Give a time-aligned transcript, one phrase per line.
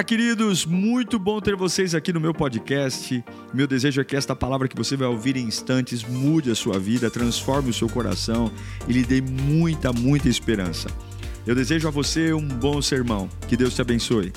[0.00, 3.22] Olá, queridos, muito bom ter vocês aqui no meu podcast.
[3.52, 6.78] Meu desejo é que esta palavra que você vai ouvir em instantes mude a sua
[6.78, 8.50] vida, transforme o seu coração
[8.88, 10.88] e lhe dê muita, muita esperança.
[11.46, 13.28] Eu desejo a você um bom sermão.
[13.46, 14.32] Que Deus te abençoe.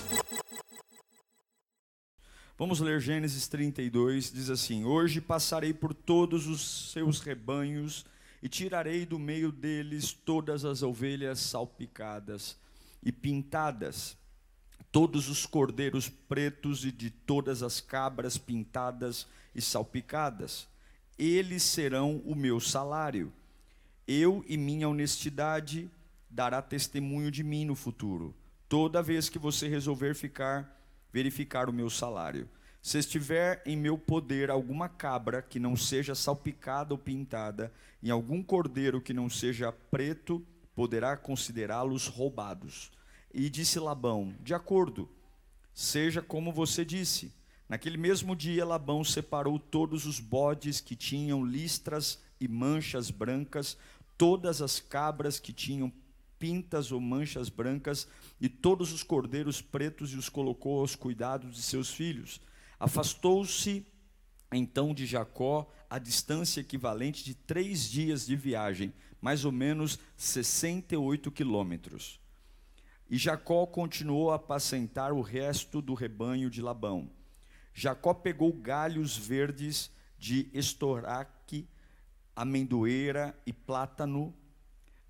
[2.57, 8.05] Vamos ler Gênesis 32, diz assim: Hoje passarei por todos os seus rebanhos
[8.41, 12.57] e tirarei do meio deles todas as ovelhas salpicadas
[13.01, 14.21] e pintadas
[14.93, 20.67] todos os cordeiros pretos e de todas as cabras pintadas e salpicadas.
[21.17, 23.33] Eles serão o meu salário.
[24.07, 25.89] Eu e minha honestidade
[26.29, 28.35] dará testemunho de mim no futuro.
[28.69, 30.79] Toda vez que você resolver ficar
[31.11, 32.47] verificar o meu salário.
[32.79, 38.43] Se estiver em meu poder alguma cabra que não seja salpicada ou pintada, e algum
[38.43, 42.91] cordeiro que não seja preto, poderá considerá-los roubados.
[43.33, 45.09] E disse Labão: De acordo,
[45.73, 47.33] seja como você disse.
[47.67, 53.77] Naquele mesmo dia, Labão separou todos os bodes que tinham listras e manchas brancas,
[54.17, 55.91] todas as cabras que tinham
[56.37, 58.07] pintas ou manchas brancas,
[58.39, 62.39] e todos os cordeiros pretos, e os colocou aos cuidados de seus filhos.
[62.79, 63.87] Afastou-se
[64.51, 71.31] então de Jacó a distância equivalente de três dias de viagem, mais ou menos 68
[71.31, 72.19] quilômetros.
[73.09, 77.09] E Jacó continuou a apacentar o resto do rebanho de Labão.
[77.73, 81.67] Jacó pegou galhos verdes de estoraque,
[82.35, 84.33] amendoeira e plátano,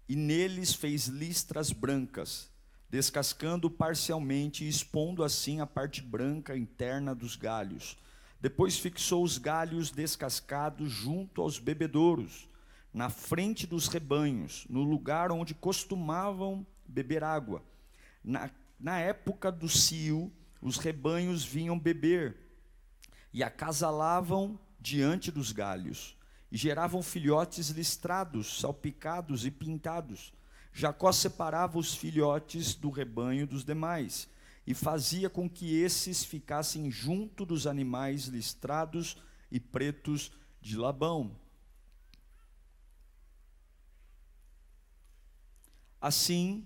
[0.10, 2.50] e neles fez listras brancas,
[2.90, 7.98] descascando parcialmente e expondo assim a parte branca interna dos galhos.
[8.42, 12.50] Depois fixou os galhos descascados junto aos bebedouros,
[12.94, 17.64] na frente dos rebanhos, no lugar onde costumavam beber água
[18.24, 22.38] na, na época do cio, os rebanhos vinham beber
[23.34, 26.16] e acasalavam diante dos galhos
[26.52, 30.32] e geravam filhotes listrados, salpicados e pintados.
[30.72, 34.30] Jacó separava os filhotes do rebanho dos demais
[34.66, 39.18] e fazia com que esses ficassem junto dos animais listrados
[39.52, 41.36] e pretos de Labão.
[46.00, 46.66] Assim,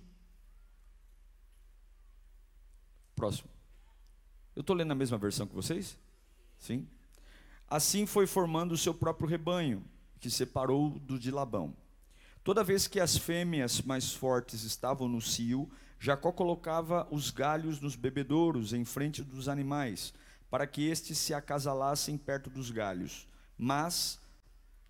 [3.18, 3.50] Próximo.
[4.56, 5.98] Eu estou lendo a mesma versão que vocês?
[6.60, 6.88] Sim?
[7.68, 9.84] Assim foi formando o seu próprio rebanho,
[10.20, 11.76] que separou do de Labão.
[12.44, 15.68] Toda vez que as fêmeas mais fortes estavam no cio,
[16.00, 20.14] Jacó colocava os galhos nos bebedouros em frente dos animais,
[20.48, 23.28] para que estes se acasalassem perto dos galhos.
[23.58, 24.20] Mas,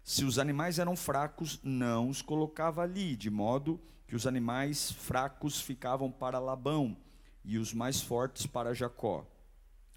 [0.03, 5.61] se os animais eram fracos, não os colocava ali, de modo que os animais fracos
[5.61, 6.97] ficavam para Labão
[7.47, 9.25] e os mais fortes para Jacó.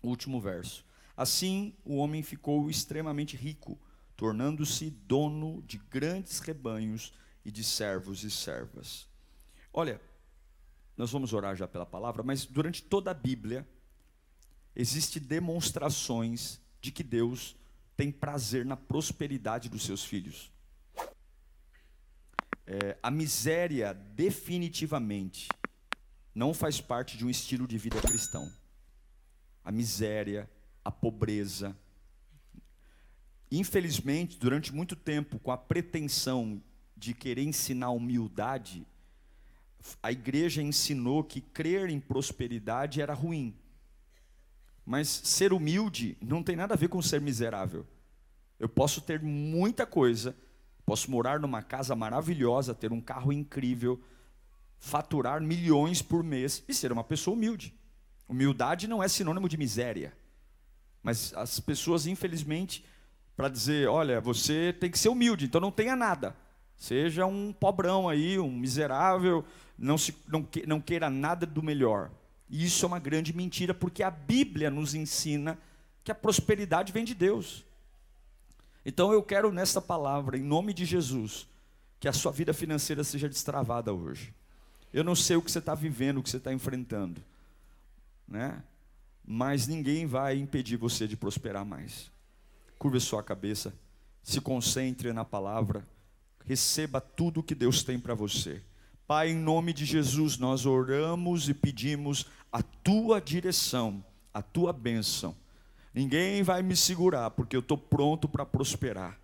[0.00, 0.86] Último verso.
[1.16, 3.78] Assim o homem ficou extremamente rico,
[4.16, 7.12] tornando-se dono de grandes rebanhos
[7.44, 9.08] e de servos e servas.
[9.72, 10.00] Olha,
[10.96, 13.68] nós vamos orar já pela palavra, mas durante toda a Bíblia
[14.76, 17.56] existem demonstrações de que Deus
[17.96, 20.52] tem prazer na prosperidade dos seus filhos.
[22.64, 25.48] É, a miséria definitivamente
[26.40, 28.50] não faz parte de um estilo de vida cristão.
[29.62, 30.48] A miséria,
[30.82, 31.76] a pobreza.
[33.52, 36.62] Infelizmente, durante muito tempo, com a pretensão
[36.96, 38.86] de querer ensinar humildade,
[40.02, 43.54] a igreja ensinou que crer em prosperidade era ruim.
[44.82, 47.86] Mas ser humilde não tem nada a ver com ser miserável.
[48.58, 50.34] Eu posso ter muita coisa,
[50.86, 54.02] posso morar numa casa maravilhosa, ter um carro incrível,
[54.80, 57.72] faturar milhões por mês e ser uma pessoa humilde.
[58.26, 60.12] Humildade não é sinônimo de miséria.
[61.02, 62.84] Mas as pessoas, infelizmente,
[63.36, 66.34] para dizer, olha, você tem que ser humilde, então não tenha nada.
[66.76, 69.44] Seja um pobrão aí, um miserável,
[69.78, 72.10] não, se, não, que, não queira nada do melhor.
[72.48, 75.58] E isso é uma grande mentira, porque a Bíblia nos ensina
[76.02, 77.64] que a prosperidade vem de Deus.
[78.84, 81.46] Então eu quero nesta palavra, em nome de Jesus,
[81.98, 84.34] que a sua vida financeira seja destravada hoje.
[84.92, 87.22] Eu não sei o que você está vivendo, o que você está enfrentando,
[88.26, 88.62] né?
[89.24, 92.10] Mas ninguém vai impedir você de prosperar mais.
[92.78, 93.72] Curva sua cabeça,
[94.22, 95.86] se concentre na palavra,
[96.44, 98.62] receba tudo que Deus tem para você.
[99.06, 105.34] Pai, em nome de Jesus, nós oramos e pedimos a tua direção, a tua bênção.
[105.92, 109.18] Ninguém vai me segurar, porque eu estou pronto para prosperar.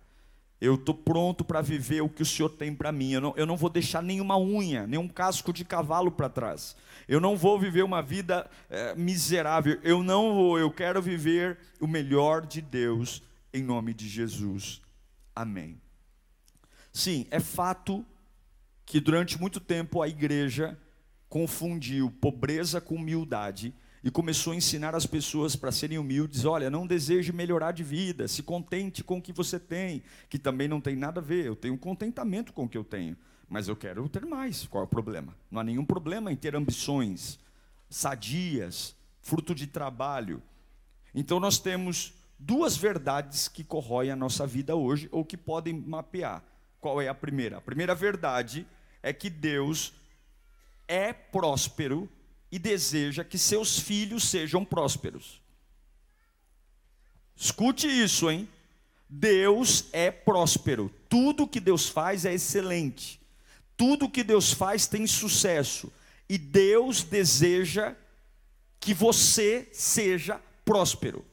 [0.59, 3.11] Eu estou pronto para viver o que o Senhor tem para mim.
[3.11, 6.75] Eu não, eu não vou deixar nenhuma unha, nenhum casco de cavalo para trás.
[7.07, 9.79] Eu não vou viver uma vida é, miserável.
[9.83, 10.57] Eu não vou.
[10.57, 13.21] Eu quero viver o melhor de Deus
[13.53, 14.81] em nome de Jesus.
[15.35, 15.79] Amém.
[16.91, 18.03] Sim, é fato
[18.83, 20.75] que durante muito tempo a igreja
[21.29, 23.75] confundiu pobreza com humildade
[24.07, 26.45] e começou a ensinar as pessoas para serem humildes.
[26.45, 30.65] Olha, não deseje melhorar de vida, se contente com o que você tem, que também
[30.65, 31.45] não tem nada a ver.
[31.45, 33.17] Eu tenho contentamento com o que eu tenho,
[33.49, 34.65] mas eu quero ter mais.
[34.65, 35.35] Qual é o problema?
[35.51, 37.37] Não há nenhum problema em ter ambições
[37.89, 40.41] sadias, fruto de trabalho.
[41.13, 46.41] Então nós temos duas verdades que corroem a nossa vida hoje ou que podem mapear.
[46.79, 47.57] Qual é a primeira?
[47.57, 48.65] A primeira verdade
[49.03, 49.93] é que Deus
[50.87, 52.09] é próspero
[52.51, 55.41] e deseja que seus filhos sejam prósperos.
[57.35, 58.47] Escute isso, hein?
[59.09, 60.93] Deus é próspero.
[61.07, 63.21] Tudo que Deus faz é excelente.
[63.75, 65.91] Tudo que Deus faz tem sucesso.
[66.27, 67.95] E Deus deseja
[68.79, 71.23] que você seja próspero.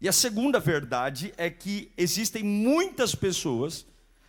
[0.00, 3.86] E a segunda verdade é que existem muitas pessoas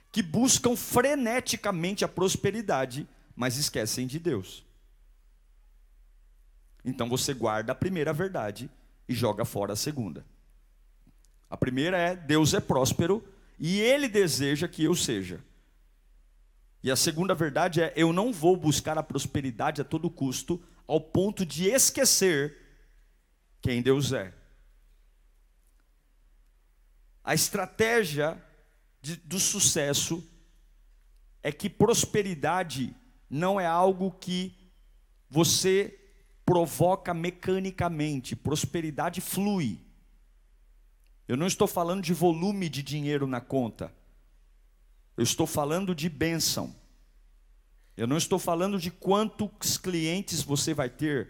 [0.10, 4.66] que buscam freneticamente a prosperidade mas esquecem de Deus.
[6.84, 8.70] Então você guarda a primeira verdade
[9.10, 10.26] e joga fora a segunda.
[11.50, 13.28] A primeira é: Deus é próspero
[13.60, 15.44] e Ele deseja que eu seja.
[16.84, 21.02] E a segunda verdade é: eu não vou buscar a prosperidade a todo custo, ao
[21.02, 22.56] ponto de esquecer
[23.62, 24.32] quem Deus é.
[27.24, 28.40] A estratégia
[29.02, 30.24] de, do sucesso
[31.42, 32.96] é que prosperidade
[33.30, 34.56] não é algo que
[35.30, 36.00] você
[36.46, 39.80] provoca mecanicamente, prosperidade flui.
[41.28, 43.92] Eu não estou falando de volume de dinheiro na conta.
[45.18, 46.76] Eu estou falando de bênção.
[47.98, 51.30] Eu não estou falando de quantos clientes você vai ter,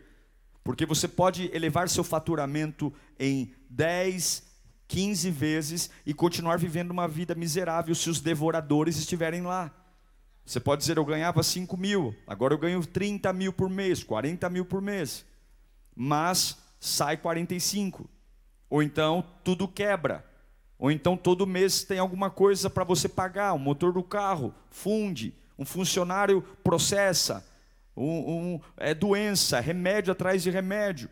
[0.63, 4.44] porque você pode elevar seu faturamento em 10,
[4.88, 9.71] 15 vezes e continuar vivendo uma vida miserável se os devoradores estiverem lá.
[10.45, 14.47] Você pode dizer, eu ganhava 5 mil, agora eu ganho 30 mil por mês, 40
[14.50, 15.25] mil por mês.
[15.95, 18.07] Mas sai 45.
[18.69, 20.24] Ou então tudo quebra.
[20.77, 25.33] Ou então todo mês tem alguma coisa para você pagar, o motor do carro funde,
[25.57, 27.45] um funcionário processa,
[27.95, 31.09] um, um, é doença, remédio atrás de remédio.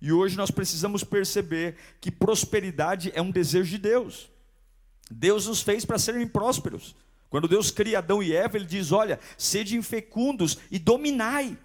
[0.00, 4.28] E hoje nós precisamos perceber que prosperidade é um desejo de Deus.
[5.08, 6.96] Deus nos fez para serem prósperos.
[7.32, 11.56] Quando Deus cria Adão e Eva, ele diz: Olha, sede infecundos e dominai.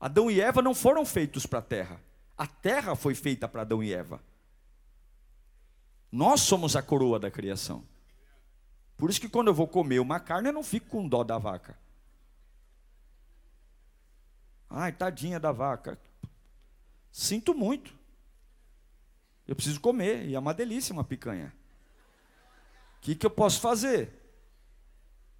[0.00, 2.00] Adão e Eva não foram feitos para a terra.
[2.36, 4.20] A terra foi feita para Adão e Eva.
[6.10, 7.86] Nós somos a coroa da criação.
[8.96, 11.38] Por isso que quando eu vou comer uma carne, eu não fico com dó da
[11.38, 11.78] vaca.
[14.68, 15.96] Ai, tadinha da vaca.
[17.12, 18.01] Sinto muito.
[19.52, 21.52] Eu preciso comer, e é uma delícia uma picanha.
[22.96, 24.10] O que, que eu posso fazer?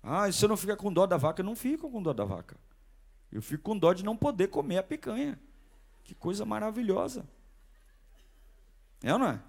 [0.03, 2.13] Ah, e se eu não ficar com dó da vaca, eu não fico com dó
[2.13, 2.59] da vaca.
[3.33, 5.41] Eu fico com dó de não poder comer a picanha.
[6.05, 7.27] Que coisa maravilhosa.
[9.03, 9.41] É ou não é?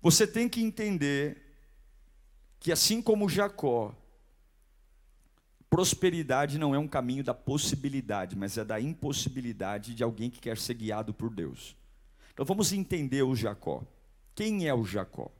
[0.00, 1.52] Você tem que entender
[2.60, 3.92] que assim como Jacó
[5.72, 10.58] Prosperidade não é um caminho da possibilidade, mas é da impossibilidade de alguém que quer
[10.58, 11.74] ser guiado por Deus.
[12.30, 13.82] Então vamos entender o Jacó.
[14.34, 15.32] Quem é o Jacó?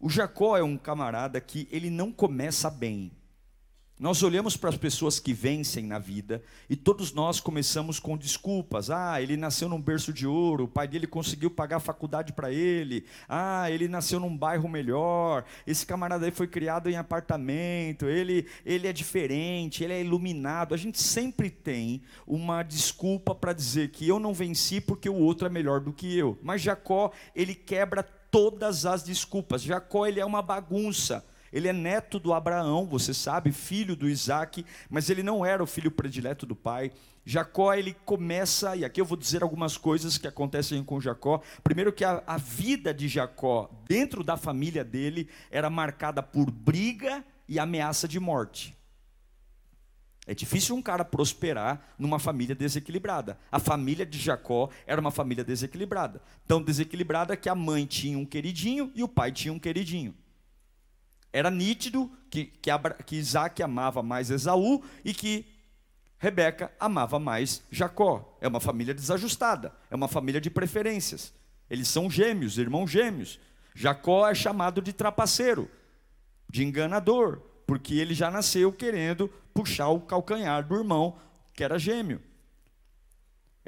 [0.00, 3.12] O Jacó é um camarada que ele não começa bem.
[3.98, 8.90] Nós olhamos para as pessoas que vencem na vida e todos nós começamos com desculpas.
[8.90, 12.52] Ah, ele nasceu num berço de ouro, o pai dele conseguiu pagar a faculdade para
[12.52, 13.06] ele.
[13.26, 15.46] Ah, ele nasceu num bairro melhor.
[15.66, 18.04] Esse camarada aí foi criado em apartamento.
[18.04, 20.74] Ele, ele é diferente, ele é iluminado.
[20.74, 25.46] A gente sempre tem uma desculpa para dizer que eu não venci porque o outro
[25.46, 26.38] é melhor do que eu.
[26.42, 29.62] Mas Jacó, ele quebra todas as desculpas.
[29.62, 31.24] Jacó, ele é uma bagunça.
[31.56, 35.66] Ele é neto do Abraão, você sabe, filho do Isaac, mas ele não era o
[35.66, 36.92] filho predileto do pai.
[37.24, 41.40] Jacó, ele começa, e aqui eu vou dizer algumas coisas que acontecem com Jacó.
[41.64, 47.24] Primeiro, que a, a vida de Jacó, dentro da família dele, era marcada por briga
[47.48, 48.76] e ameaça de morte.
[50.26, 53.38] É difícil um cara prosperar numa família desequilibrada.
[53.50, 56.20] A família de Jacó era uma família desequilibrada.
[56.46, 60.14] Tão desequilibrada que a mãe tinha um queridinho e o pai tinha um queridinho.
[61.32, 62.70] Era nítido que, que,
[63.04, 65.46] que Isaac amava mais Esaú e que
[66.18, 68.36] Rebeca amava mais Jacó.
[68.40, 71.32] É uma família desajustada, é uma família de preferências.
[71.68, 73.38] Eles são gêmeos, irmãos gêmeos.
[73.74, 75.70] Jacó é chamado de trapaceiro,
[76.48, 81.18] de enganador, porque ele já nasceu querendo puxar o calcanhar do irmão
[81.52, 82.20] que era gêmeo.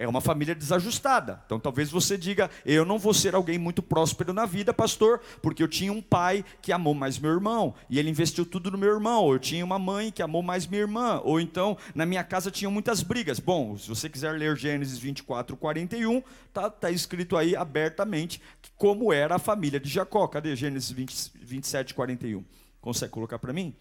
[0.00, 1.43] É uma família desajustada.
[1.45, 5.61] Então talvez você diga: eu não vou ser alguém muito próspero na vida, pastor, porque
[5.61, 8.95] eu tinha um pai que amou mais meu irmão e ele investiu tudo no meu
[8.95, 9.25] irmão.
[9.25, 11.21] Ou eu tinha uma mãe que amou mais minha irmã.
[11.25, 13.40] Ou então na minha casa tinham muitas brigas.
[13.40, 18.40] Bom, se você quiser ler Gênesis 24, 41, está tá escrito aí abertamente
[18.76, 20.28] como era a família de Jacó.
[20.28, 22.45] Cadê Gênesis 20, 27, 41?
[22.81, 23.75] Consegue colocar para mim?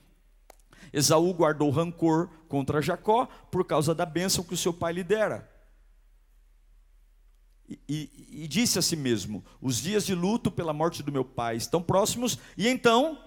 [0.92, 5.48] Esaú guardou rancor contra Jacó por causa da bênção que o seu pai lhe dera.
[7.70, 8.10] E,
[8.44, 11.82] e, disse a si mesmo: Os dias de luto pela morte do meu pai estão
[11.82, 13.22] próximos, e então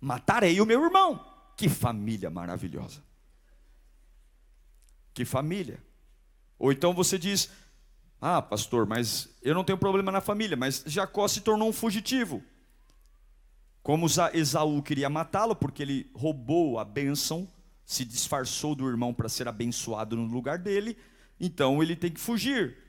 [0.00, 1.24] matarei o meu irmão.
[1.56, 3.02] Que família maravilhosa!
[5.12, 5.82] Que família!
[6.58, 7.50] Ou então você diz:
[8.20, 12.40] Ah, pastor, mas eu não tenho problema na família, mas Jacó se tornou um fugitivo.
[13.82, 17.46] Como Esaú queria matá-lo, porque ele roubou a bênção,
[17.84, 20.96] se disfarçou do irmão para ser abençoado no lugar dele,
[21.38, 22.83] então ele tem que fugir.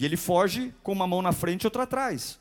[0.00, 2.39] E ele foge com uma mão na frente e outra atrás,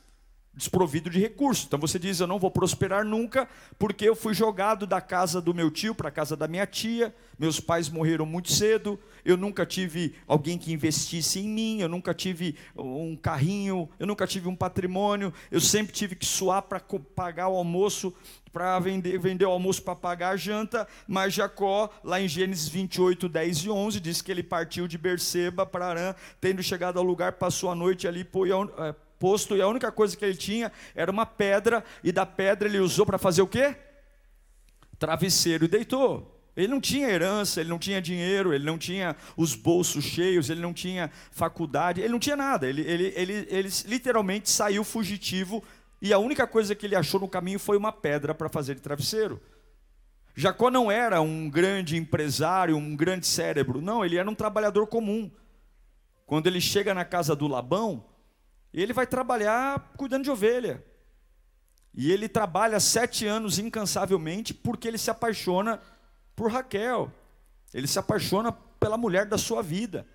[0.53, 1.65] desprovido de recursos.
[1.65, 5.53] Então você diz: Eu não vou prosperar nunca, porque eu fui jogado da casa do
[5.53, 9.65] meu tio para a casa da minha tia, meus pais morreram muito cedo, eu nunca
[9.65, 14.55] tive alguém que investisse em mim, eu nunca tive um carrinho, eu nunca tive um
[14.55, 16.81] patrimônio, eu sempre tive que suar para
[17.15, 18.13] pagar o almoço
[18.51, 23.29] para vender, vender o almoço para pagar a janta, mas Jacó, lá em Gênesis 28,
[23.29, 27.33] 10 e 11, diz que ele partiu de Berseba para Arã, tendo chegado ao lugar,
[27.33, 28.27] passou a noite ali
[28.79, 32.67] é, posto, e a única coisa que ele tinha era uma pedra, e da pedra
[32.67, 33.75] ele usou para fazer o quê?
[34.97, 36.35] Travesseiro e deitou.
[36.55, 40.59] Ele não tinha herança, ele não tinha dinheiro, ele não tinha os bolsos cheios, ele
[40.59, 42.67] não tinha faculdade, ele não tinha nada.
[42.67, 45.63] Ele, ele, ele, ele literalmente saiu fugitivo
[46.01, 48.81] e a única coisa que ele achou no caminho foi uma pedra para fazer de
[48.81, 49.41] travesseiro.
[50.35, 55.29] Jacó não era um grande empresário, um grande cérebro, não, ele era um trabalhador comum.
[56.25, 58.05] Quando ele chega na casa do Labão,
[58.73, 60.83] ele vai trabalhar cuidando de ovelha.
[61.93, 65.81] E ele trabalha sete anos incansavelmente porque ele se apaixona
[66.35, 67.11] por Raquel.
[67.73, 70.05] Ele se apaixona pela mulher da sua vida.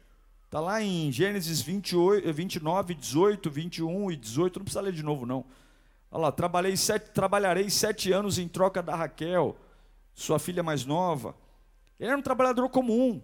[0.44, 5.26] Está lá em Gênesis 28, 29, 18, 21 e 18, não precisa ler de novo,
[5.26, 5.44] não.
[6.10, 9.56] Olha lá, trabalhei sete, trabalharei sete anos em troca da Raquel,
[10.14, 11.34] sua filha mais nova.
[11.98, 13.20] Ele era um trabalhador comum.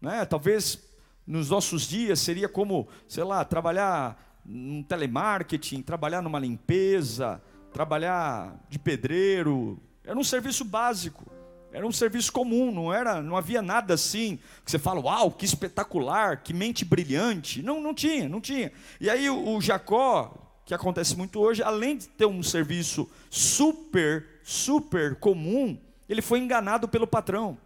[0.00, 0.24] Né?
[0.24, 0.78] Talvez
[1.26, 7.40] nos nossos dias seria como, sei lá, trabalhar num telemarketing, trabalhar numa limpeza,
[7.72, 9.80] trabalhar de pedreiro.
[10.04, 11.24] Era um serviço básico.
[11.72, 15.44] Era um serviço comum, não era, não havia nada assim que você fala, uau, que
[15.44, 17.64] espetacular, que mente brilhante.
[17.64, 18.70] Não, não tinha, não tinha.
[19.00, 20.32] E aí o, o Jacó,
[20.64, 25.76] que acontece muito hoje, além de ter um serviço super, super comum,
[26.08, 27.58] ele foi enganado pelo patrão.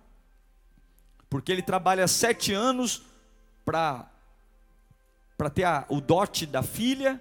[1.29, 3.03] Porque ele trabalha sete anos
[3.63, 4.11] para
[5.49, 7.21] ter a, o dote da filha,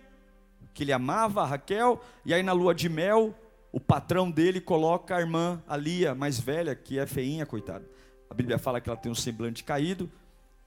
[0.73, 3.35] que ele amava, a Raquel, e aí na lua de mel,
[3.71, 7.85] o patrão dele coloca a irmã, a Lia, mais velha, que é feinha, coitada.
[8.29, 10.11] A Bíblia fala que ela tem um semblante caído,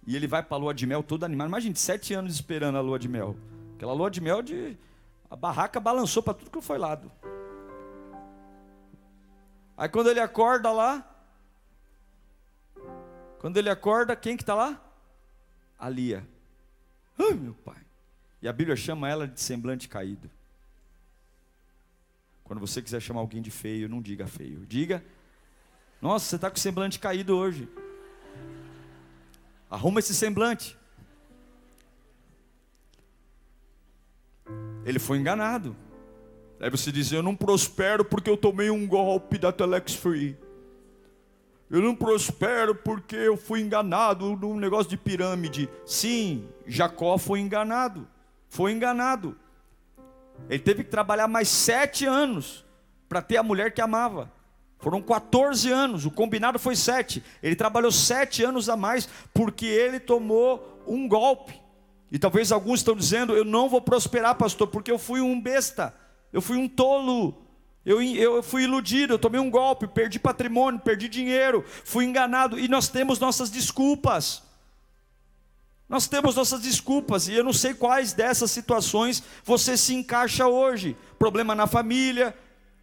[0.06, 1.48] e ele vai para a lua de mel todo animado.
[1.48, 3.36] Imagina, sete anos esperando a lua de mel.
[3.74, 4.78] Aquela lua de mel de
[5.30, 7.10] a barraca balançou para tudo que foi lado.
[9.76, 11.06] Aí quando ele acorda lá,
[13.38, 14.80] quando ele acorda, quem que está lá?
[15.78, 16.26] A Lia.
[17.20, 17.76] Ai, meu pai.
[18.40, 20.30] E a Bíblia chama ela de semblante caído.
[22.42, 24.64] Quando você quiser chamar alguém de feio, não diga feio.
[24.66, 25.04] Diga,
[26.00, 27.68] nossa, você está com o semblante caído hoje.
[29.70, 30.76] Arruma esse semblante.
[34.84, 35.76] Ele foi enganado.
[36.58, 40.36] Aí você diz: Eu não prospero porque eu tomei um golpe da Telex Free.
[41.70, 45.68] Eu não prospero porque eu fui enganado num negócio de pirâmide.
[45.86, 48.08] Sim, Jacó foi enganado.
[48.48, 49.36] Foi enganado.
[50.48, 52.64] Ele teve que trabalhar mais sete anos
[53.08, 54.32] para ter a mulher que amava.
[54.80, 57.22] Foram 14 anos, o combinado foi sete.
[57.42, 61.60] Ele trabalhou sete anos a mais porque ele tomou um golpe.
[62.10, 65.94] E talvez alguns estão dizendo: Eu não vou prosperar, pastor, porque eu fui um besta,
[66.32, 67.46] eu fui um tolo,
[67.84, 72.58] eu, eu fui iludido, eu tomei um golpe, perdi patrimônio, perdi dinheiro, fui enganado.
[72.58, 74.42] E nós temos nossas desculpas.
[75.88, 80.96] Nós temos nossas desculpas, e eu não sei quais dessas situações você se encaixa hoje.
[81.18, 82.32] Problema na família,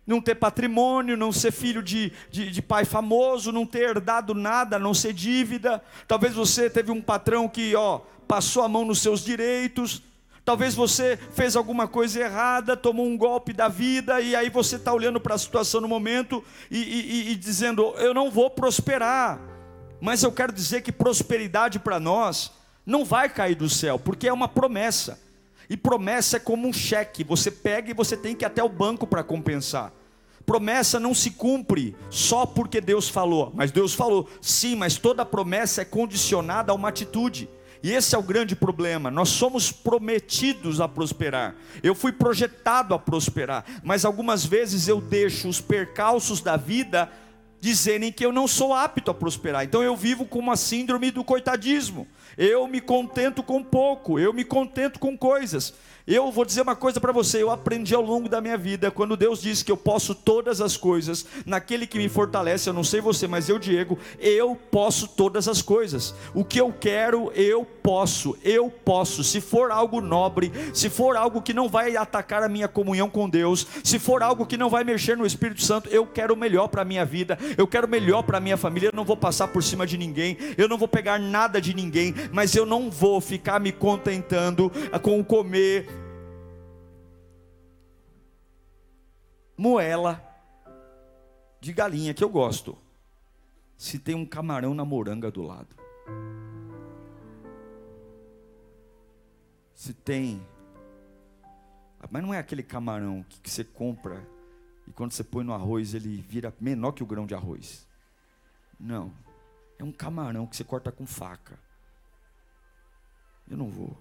[0.06, 4.77] não ter patrimônio, não ser filho de, de, de, pai famoso, não ter herdado nada,
[4.77, 5.82] não ser dívida.
[6.06, 10.01] Talvez você teve um patrão que ó, passou a mão nos seus direitos.
[10.48, 14.94] Talvez você fez alguma coisa errada, tomou um golpe da vida, e aí você está
[14.94, 19.42] olhando para a situação no momento e, e, e dizendo: Eu não vou prosperar.
[20.00, 22.54] Mas eu quero dizer que prosperidade para nós
[22.86, 25.20] não vai cair do céu, porque é uma promessa.
[25.70, 28.70] E promessa é como um cheque, você pega e você tem que ir até o
[28.70, 29.92] banco para compensar.
[30.46, 35.82] Promessa não se cumpre só porque Deus falou, mas Deus falou, sim, mas toda promessa
[35.82, 37.50] é condicionada a uma atitude.
[37.84, 39.12] E esse é o grande problema.
[39.12, 41.55] Nós somos prometidos a prosperar.
[41.84, 47.10] Eu fui projetado a prosperar, mas algumas vezes eu deixo os percalços da vida
[47.60, 49.63] dizerem que eu não sou apto a prosperar.
[49.63, 52.07] Então eu vivo com uma síndrome do coitadismo.
[52.38, 55.74] Eu me contento com pouco, eu me contento com coisas.
[56.08, 59.18] Eu vou dizer uma coisa para você, eu aprendi ao longo da minha vida, quando
[59.18, 63.02] Deus diz que eu posso todas as coisas, naquele que me fortalece, eu não sei
[63.02, 66.16] você, mas eu, Diego, eu posso todas as coisas.
[66.34, 69.22] O que eu quero, eu posso, eu posso.
[69.22, 73.30] Se for algo nobre, se for algo que não vai atacar a minha comunhão com
[73.30, 76.70] Deus, se for algo que não vai mexer no Espírito Santo, eu quero o melhor
[76.70, 79.18] para a minha vida, eu quero o melhor para a minha família, eu não vou
[79.18, 82.90] passar por cima de ninguém, eu não vou pegar nada de ninguém, mas eu não
[82.90, 84.72] vou ficar me contentando
[85.02, 85.97] com o comer
[89.58, 90.24] moela
[91.60, 92.78] de galinha que eu gosto.
[93.76, 95.76] Se tem um camarão na moranga do lado.
[99.74, 100.46] Se tem.
[102.10, 104.26] Mas não é aquele camarão que, que você compra
[104.88, 107.88] e quando você põe no arroz ele vira menor que o grão de arroz.
[108.80, 109.14] Não.
[109.78, 111.60] É um camarão que você corta com faca.
[113.48, 113.98] Eu não vou.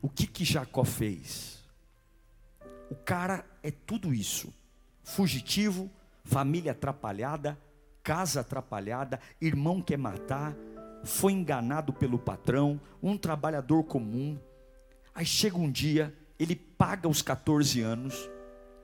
[0.00, 1.57] O que que Jacó fez?
[2.90, 4.52] O cara é tudo isso:
[5.02, 5.90] fugitivo,
[6.24, 7.58] família atrapalhada,
[8.02, 10.54] casa atrapalhada, irmão quer matar,
[11.04, 14.38] foi enganado pelo patrão, um trabalhador comum.
[15.14, 18.28] Aí chega um dia, ele paga os 14 anos,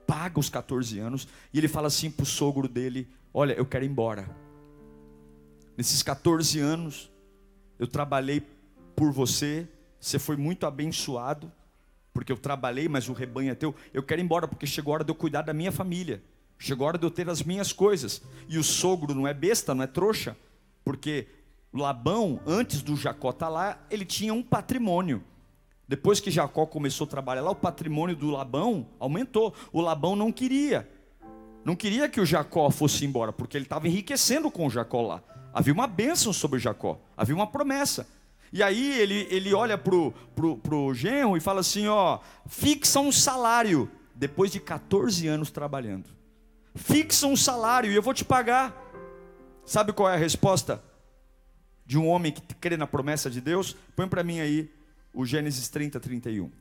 [0.05, 3.85] paga os 14 anos, e ele fala assim para o sogro dele: Olha, eu quero
[3.85, 4.29] ir embora.
[5.77, 7.11] Nesses 14 anos,
[7.77, 8.41] eu trabalhei
[8.95, 9.67] por você,
[9.99, 11.51] você foi muito abençoado
[12.15, 13.75] porque eu trabalhei, mas o rebanho é teu.
[13.93, 16.23] Eu quero ir embora, porque chegou a hora de eu cuidar da minha família.
[16.57, 18.21] Chegou a hora de eu ter as minhas coisas.
[18.47, 20.37] E o sogro não é besta, não é trouxa,
[20.85, 21.27] porque
[21.73, 25.21] Labão, antes do Jacó estar tá lá, ele tinha um patrimônio.
[25.89, 29.53] Depois que Jacó começou a trabalhar lá, o patrimônio do Labão aumentou.
[29.73, 30.89] O Labão não queria.
[31.65, 35.21] Não queria que o Jacó fosse embora, porque ele estava enriquecendo com o Jacó lá.
[35.53, 38.07] Havia uma bênção sobre Jacó, havia uma promessa.
[38.51, 43.11] E aí ele, ele olha pro, pro, pro genro e fala assim: ó, fixa um
[43.11, 46.09] salário depois de 14 anos trabalhando.
[46.73, 48.73] Fixa um salário e eu vou te pagar.
[49.65, 50.83] Sabe qual é a resposta
[51.85, 53.75] de um homem que crê na promessa de Deus?
[53.95, 54.71] Põe para mim aí
[55.13, 56.51] o Gênesis 30, 31.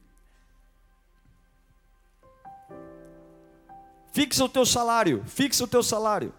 [4.12, 6.32] Fixa o teu salário, fixa o teu salário.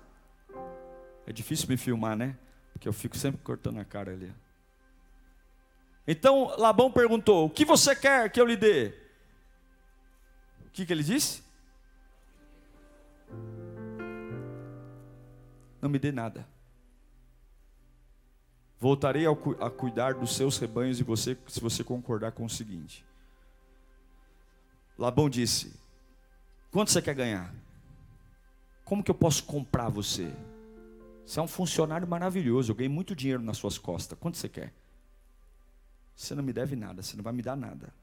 [1.28, 2.38] É difícil me filmar, né?
[2.72, 4.32] Porque eu fico sempre cortando a cara ali.
[6.08, 8.94] Então Labão perguntou: O que você quer que eu lhe dê?
[10.66, 11.44] O que, que ele disse?
[15.82, 16.48] Não me dê nada.
[18.80, 23.06] Voltarei a cuidar dos seus rebanhos e você, se você concordar com o seguinte.
[24.98, 25.74] Labão disse:
[26.72, 27.54] Quanto você quer ganhar?
[28.84, 30.32] Como que eu posso comprar você?
[31.26, 34.18] Você é um funcionário maravilhoso, eu ganhei muito dinheiro nas suas costas.
[34.20, 34.72] Quanto você quer?
[36.16, 37.94] Você não me deve nada, você não vai me dar nada.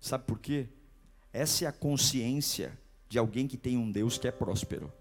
[0.00, 0.68] Sabe por quê?
[1.32, 4.92] Essa é a consciência de alguém que tem um Deus que é próspero.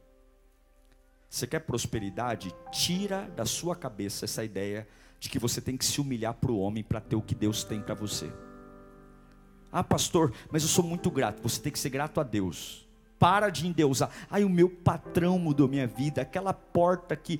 [1.29, 2.53] Você quer prosperidade?
[2.71, 4.87] Tira da sua cabeça essa ideia
[5.19, 7.63] de que você tem que se humilhar para o homem para ter o que Deus
[7.63, 8.31] tem para você.
[9.71, 11.41] Ah, pastor, mas eu sou muito grato.
[11.43, 12.87] Você tem que ser grato a Deus.
[13.19, 14.09] Para de endeusar.
[14.29, 16.21] Ai, o meu patrão mudou minha vida.
[16.21, 17.39] Aquela porta que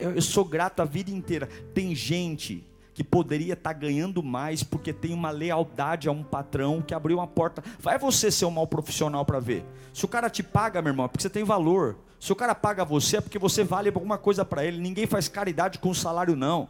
[0.00, 1.46] eu sou grato a vida inteira.
[1.74, 2.64] Tem gente
[2.98, 7.18] que poderia estar tá ganhando mais porque tem uma lealdade a um patrão que abriu
[7.18, 7.62] uma porta.
[7.78, 9.64] Vai você ser um mau profissional para ver.
[9.94, 11.94] Se o cara te paga, meu irmão, é porque você tem valor.
[12.18, 14.80] Se o cara paga você é porque você vale alguma coisa para ele.
[14.80, 16.68] Ninguém faz caridade com salário não.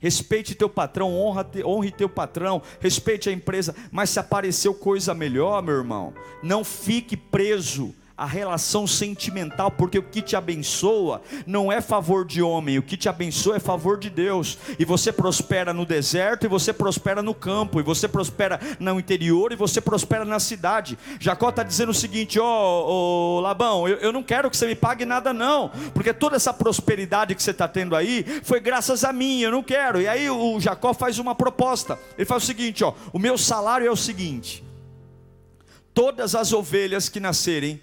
[0.00, 5.62] Respeite teu patrão, honra, honre teu patrão, respeite a empresa, mas se apareceu coisa melhor,
[5.62, 11.80] meu irmão, não fique preso a relação sentimental, porque o que te abençoa não é
[11.80, 14.58] favor de homem, o que te abençoa é favor de Deus.
[14.78, 19.52] E você prospera no deserto, e você prospera no campo, e você prospera no interior,
[19.52, 20.98] e você prospera na cidade.
[21.18, 24.66] Jacó está dizendo o seguinte: ó, oh, oh, Labão, eu, eu não quero que você
[24.66, 29.02] me pague nada, não, porque toda essa prosperidade que você está tendo aí foi graças
[29.02, 29.98] a mim, eu não quero.
[29.98, 33.86] E aí o Jacó faz uma proposta: ele faz o seguinte, ó, o meu salário
[33.86, 34.62] é o seguinte.
[35.94, 37.80] Todas as ovelhas que nascerem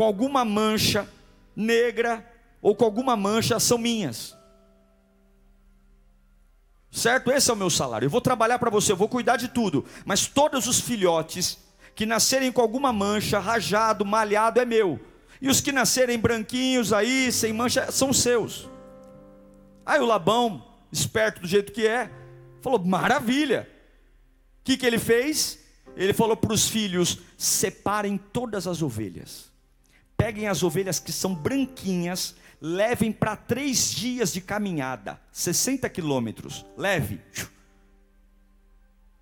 [0.00, 1.06] com alguma mancha
[1.54, 2.26] negra
[2.62, 4.34] ou com alguma mancha são minhas.
[6.90, 7.30] Certo?
[7.30, 8.06] Esse é o meu salário.
[8.06, 9.84] Eu vou trabalhar para você, eu vou cuidar de tudo.
[10.06, 11.58] Mas todos os filhotes
[11.94, 14.98] que nascerem com alguma mancha, rajado, malhado, é meu.
[15.38, 18.70] E os que nascerem branquinhos aí, sem mancha, são seus.
[19.84, 22.10] Aí o Labão, esperto do jeito que é,
[22.62, 23.68] falou: maravilha.
[24.60, 25.58] O que, que ele fez?
[25.94, 29.49] Ele falou para os filhos: separem todas as ovelhas
[30.20, 37.22] peguem as ovelhas que são branquinhas, levem para três dias de caminhada, 60 quilômetros, leve.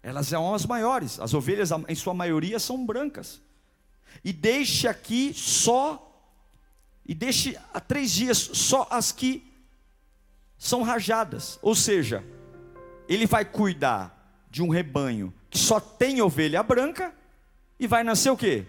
[0.02, 3.40] Elas são as maiores, as ovelhas em sua maioria são brancas.
[4.24, 6.04] E deixe aqui só,
[7.06, 9.48] e deixe há três dias só as que
[10.58, 11.60] são rajadas.
[11.62, 12.24] Ou seja,
[13.08, 17.14] ele vai cuidar de um rebanho que só tem ovelha branca,
[17.78, 18.66] e vai nascer o quê?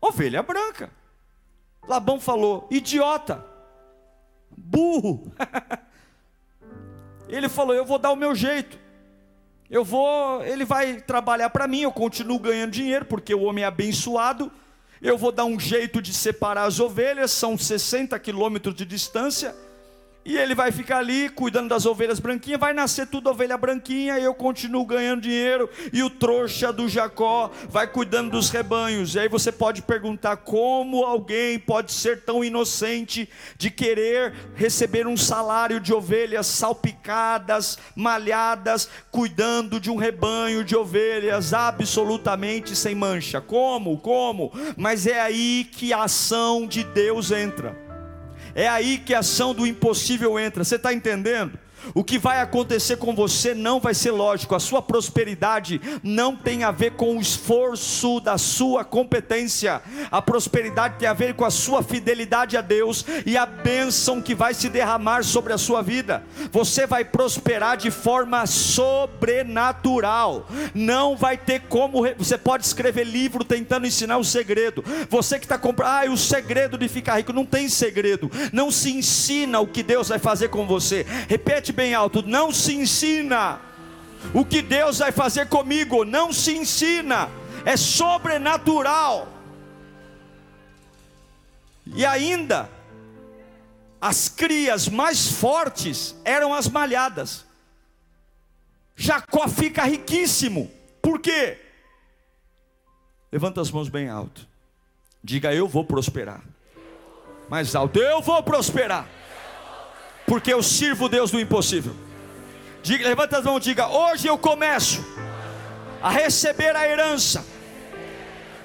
[0.00, 0.90] Ovelha branca.
[1.86, 3.44] Labão falou: idiota,
[4.56, 5.32] burro.
[7.28, 8.80] ele falou: eu vou dar o meu jeito.
[9.70, 13.66] Eu vou, ele vai trabalhar para mim, eu continuo ganhando dinheiro, porque o homem é
[13.66, 14.52] abençoado.
[15.00, 19.54] Eu vou dar um jeito de separar as ovelhas, são 60 quilômetros de distância
[20.24, 24.24] e ele vai ficar ali cuidando das ovelhas branquinhas, vai nascer tudo ovelha branquinha, e
[24.24, 29.14] eu continuo ganhando dinheiro, e o trouxa do Jacó vai cuidando dos rebanhos.
[29.14, 35.16] E aí você pode perguntar como alguém pode ser tão inocente de querer receber um
[35.16, 43.40] salário de ovelhas salpicadas, malhadas, cuidando de um rebanho de ovelhas absolutamente sem mancha.
[43.40, 43.98] Como?
[43.98, 44.52] Como?
[44.76, 47.81] Mas é aí que a ação de Deus entra.
[48.54, 50.64] É aí que a ação do impossível entra.
[50.64, 51.58] Você está entendendo?
[51.94, 56.64] O que vai acontecer com você não vai ser lógico, a sua prosperidade não tem
[56.64, 61.50] a ver com o esforço da sua competência, a prosperidade tem a ver com a
[61.50, 66.22] sua fidelidade a Deus e a bênção que vai se derramar sobre a sua vida.
[66.50, 72.04] Você vai prosperar de forma sobrenatural, não vai ter como.
[72.16, 74.84] Você pode escrever livro tentando ensinar o segredo.
[75.08, 78.92] Você que está comprando, ah, o segredo de ficar rico, não tem segredo, não se
[78.92, 81.06] ensina o que Deus vai fazer com você.
[81.72, 83.60] Bem alto: não se ensina.
[84.34, 87.28] O que Deus vai fazer comigo não se ensina,
[87.64, 89.28] é sobrenatural.
[91.86, 92.70] E ainda,
[94.00, 97.44] as crias mais fortes eram as malhadas.
[98.94, 101.58] Jacó fica riquíssimo, por quê?
[103.32, 104.46] Levanta as mãos bem alto,
[105.24, 106.42] diga eu vou prosperar.
[107.48, 109.08] Mais alto, eu vou prosperar
[110.32, 111.94] porque eu sirvo o Deus do impossível.
[112.82, 115.04] Diga, levanta as mãos e diga: Hoje eu começo
[116.02, 117.44] a receber a herança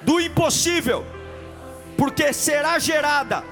[0.00, 1.04] do impossível,
[1.94, 3.44] porque será gerada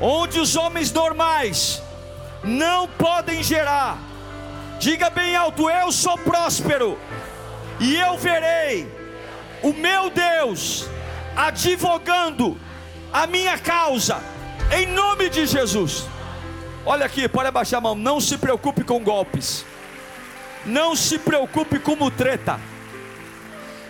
[0.00, 1.82] onde os homens normais
[2.44, 3.98] não podem gerar.
[4.78, 6.96] Diga bem alto: Eu sou próspero
[7.80, 8.86] e eu verei
[9.64, 10.88] o meu Deus
[11.34, 12.56] advogando
[13.12, 14.22] a minha causa,
[14.70, 16.06] em nome de Jesus.
[16.88, 17.96] Olha aqui, pode abaixar a mão.
[17.96, 19.64] Não se preocupe com golpes.
[20.64, 22.60] Não se preocupe com treta.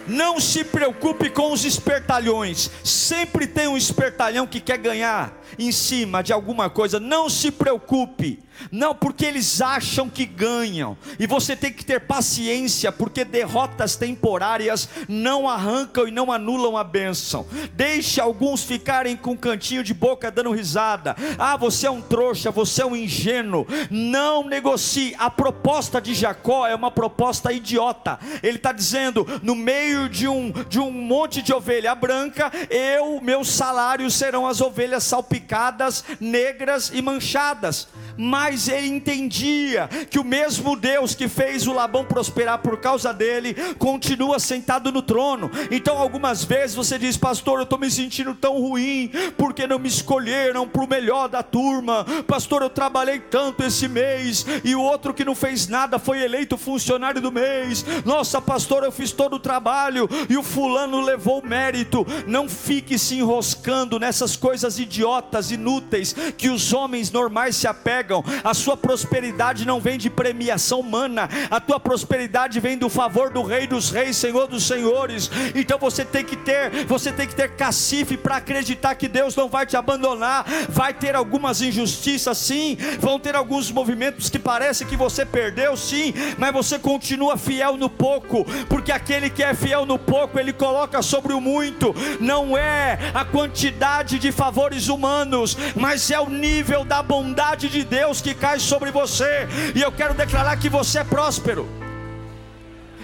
[0.08, 2.70] Não se preocupe com os espertalhões.
[2.82, 6.98] Sempre tem um espertalhão que quer ganhar em cima de alguma coisa.
[7.00, 8.46] Não se preocupe.
[8.70, 14.88] Não, porque eles acham que ganham, e você tem que ter paciência, porque derrotas temporárias
[15.08, 17.46] não arrancam e não anulam a bênção.
[17.74, 21.16] Deixe alguns ficarem com um cantinho de boca dando risada.
[21.38, 23.66] Ah, você é um trouxa, você é um ingênuo.
[23.90, 25.14] Não negocie.
[25.18, 28.18] A proposta de Jacó é uma proposta idiota.
[28.42, 33.48] Ele está dizendo: no meio de um, de um monte de ovelha branca, eu, meus
[33.48, 35.35] salários serão as ovelhas salpicadas,
[36.20, 42.58] negras e manchadas mas ele entendia que o mesmo Deus que fez o Labão prosperar
[42.58, 45.50] por causa dele, continua sentado no trono.
[45.70, 49.88] Então, algumas vezes você diz, pastor, eu estou me sentindo tão ruim, porque não me
[49.88, 55.14] escolheram para o melhor da turma, pastor, eu trabalhei tanto esse mês, e o outro
[55.14, 57.84] que não fez nada foi eleito funcionário do mês.
[58.04, 62.06] Nossa, pastor, eu fiz todo o trabalho e o fulano levou o mérito.
[62.26, 68.05] Não fique se enroscando nessas coisas idiotas, inúteis, que os homens normais se apegam.
[68.44, 73.42] A sua prosperidade não vem de premiação humana, a tua prosperidade vem do favor do
[73.42, 75.30] Rei dos Reis, Senhor dos Senhores.
[75.54, 79.48] Então você tem que ter, você tem que ter cacife para acreditar que Deus não
[79.48, 80.44] vai te abandonar.
[80.68, 86.14] Vai ter algumas injustiças, sim, vão ter alguns movimentos que parece que você perdeu, sim,
[86.38, 91.02] mas você continua fiel no pouco, porque aquele que é fiel no pouco, ele coloca
[91.02, 91.94] sobre o muito.
[92.20, 97.95] Não é a quantidade de favores humanos, mas é o nível da bondade de Deus
[98.22, 99.46] que cai sobre você.
[99.74, 101.66] E eu quero declarar que você é próspero.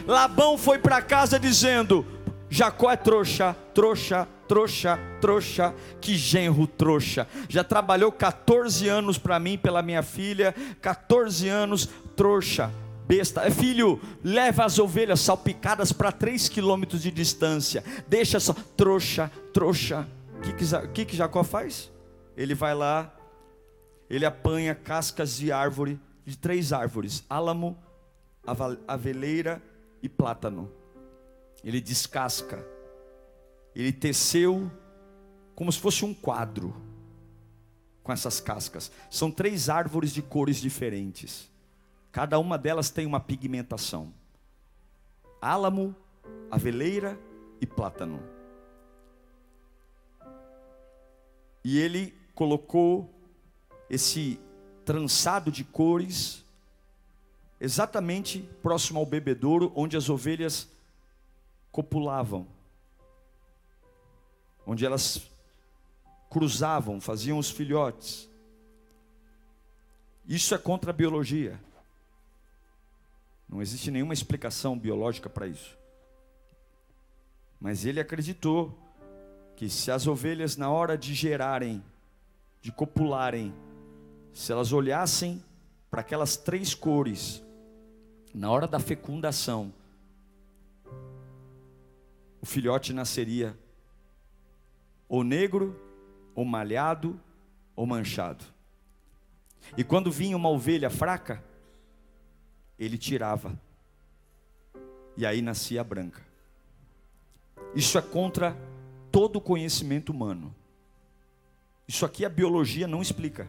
[0.06, 2.04] Labão foi para casa dizendo:
[2.50, 7.26] Jacó é trouxa, trouxa, trouxa, trouxa, que genro trouxa.
[7.48, 12.70] Já trabalhou 14 anos para mim, pela minha filha, 14 anos, trouxa,
[13.06, 13.42] besta.
[13.42, 17.82] É filho, leva as ovelhas salpicadas para 3 quilômetros de distância.
[18.06, 20.06] Deixa só, trouxa, trouxa.
[20.36, 21.90] O que, que, que, que Jacó faz?
[22.36, 23.12] Ele vai lá,
[24.12, 27.78] ele apanha cascas de árvore, de três árvores: álamo,
[28.86, 29.62] aveleira
[30.02, 30.70] e plátano.
[31.64, 32.62] Ele descasca.
[33.74, 34.70] Ele teceu
[35.54, 36.76] como se fosse um quadro
[38.02, 38.92] com essas cascas.
[39.10, 41.50] São três árvores de cores diferentes.
[42.10, 44.12] Cada uma delas tem uma pigmentação:
[45.40, 45.96] álamo,
[46.50, 47.18] aveleira
[47.62, 48.22] e plátano.
[51.64, 53.21] E ele colocou
[53.92, 54.40] esse
[54.86, 56.42] trançado de cores
[57.60, 60.66] exatamente próximo ao bebedouro onde as ovelhas
[61.70, 62.46] copulavam,
[64.66, 65.30] onde elas
[66.30, 68.28] cruzavam, faziam os filhotes.
[70.26, 71.60] Isso é contra a biologia.
[73.46, 75.76] Não existe nenhuma explicação biológica para isso.
[77.60, 78.74] Mas ele acreditou
[79.54, 81.84] que se as ovelhas, na hora de gerarem,
[82.62, 83.54] de copularem,
[84.32, 85.42] se elas olhassem
[85.90, 87.42] para aquelas três cores,
[88.34, 89.72] na hora da fecundação,
[92.40, 93.56] o filhote nasceria
[95.08, 95.78] ou negro,
[96.34, 97.20] ou malhado,
[97.76, 98.44] ou manchado.
[99.76, 101.44] E quando vinha uma ovelha fraca,
[102.78, 103.58] ele tirava,
[105.16, 106.22] e aí nascia a branca.
[107.74, 108.56] Isso é contra
[109.10, 110.54] todo o conhecimento humano.
[111.86, 113.46] Isso aqui a biologia não explica.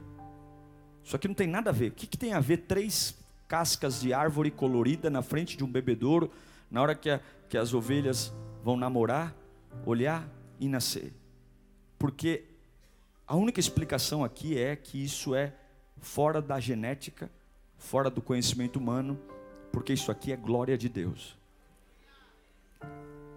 [1.03, 1.91] Isso aqui não tem nada a ver.
[1.91, 3.15] O que, que tem a ver três
[3.47, 6.31] cascas de árvore colorida na frente de um bebedouro,
[6.71, 9.35] na hora que, a, que as ovelhas vão namorar,
[9.85, 10.27] olhar
[10.59, 11.13] e nascer.
[11.99, 12.45] Porque
[13.27, 15.53] a única explicação aqui é que isso é
[15.99, 17.29] fora da genética,
[17.77, 19.19] fora do conhecimento humano,
[19.71, 21.37] porque isso aqui é glória de Deus.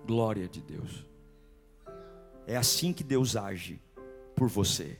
[0.06, 1.04] Glória de Deus.
[2.46, 3.80] É assim que Deus age
[4.34, 4.98] por você.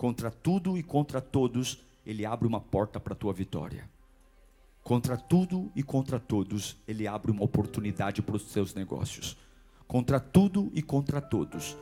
[0.00, 3.86] Contra tudo e contra todos, Ele abre uma porta para a tua vitória.
[4.82, 9.36] Contra tudo e contra todos, Ele abre uma oportunidade para os seus negócios.
[9.86, 11.76] Contra tudo e contra todos,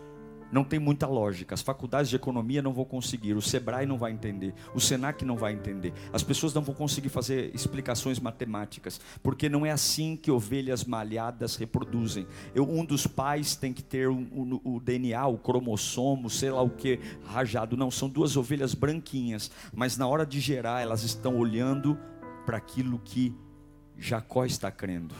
[0.51, 1.55] não tem muita lógica.
[1.55, 5.37] As faculdades de economia não vão conseguir, o Sebrae não vai entender, o Senac não
[5.37, 5.93] vai entender.
[6.13, 11.57] As pessoas não vão conseguir fazer explicações matemáticas, porque não é assim que ovelhas malhadas
[11.57, 12.27] reproduzem.
[12.55, 16.63] Eu, um dos pais tem que ter o, o, o DNA, o cromossomo, sei lá
[16.63, 17.77] o que, rajado.
[17.77, 21.99] Não, são duas ovelhas branquinhas, mas na hora de gerar, elas estão olhando
[22.47, 23.35] para aquilo que
[23.97, 25.15] Jacó está crendo.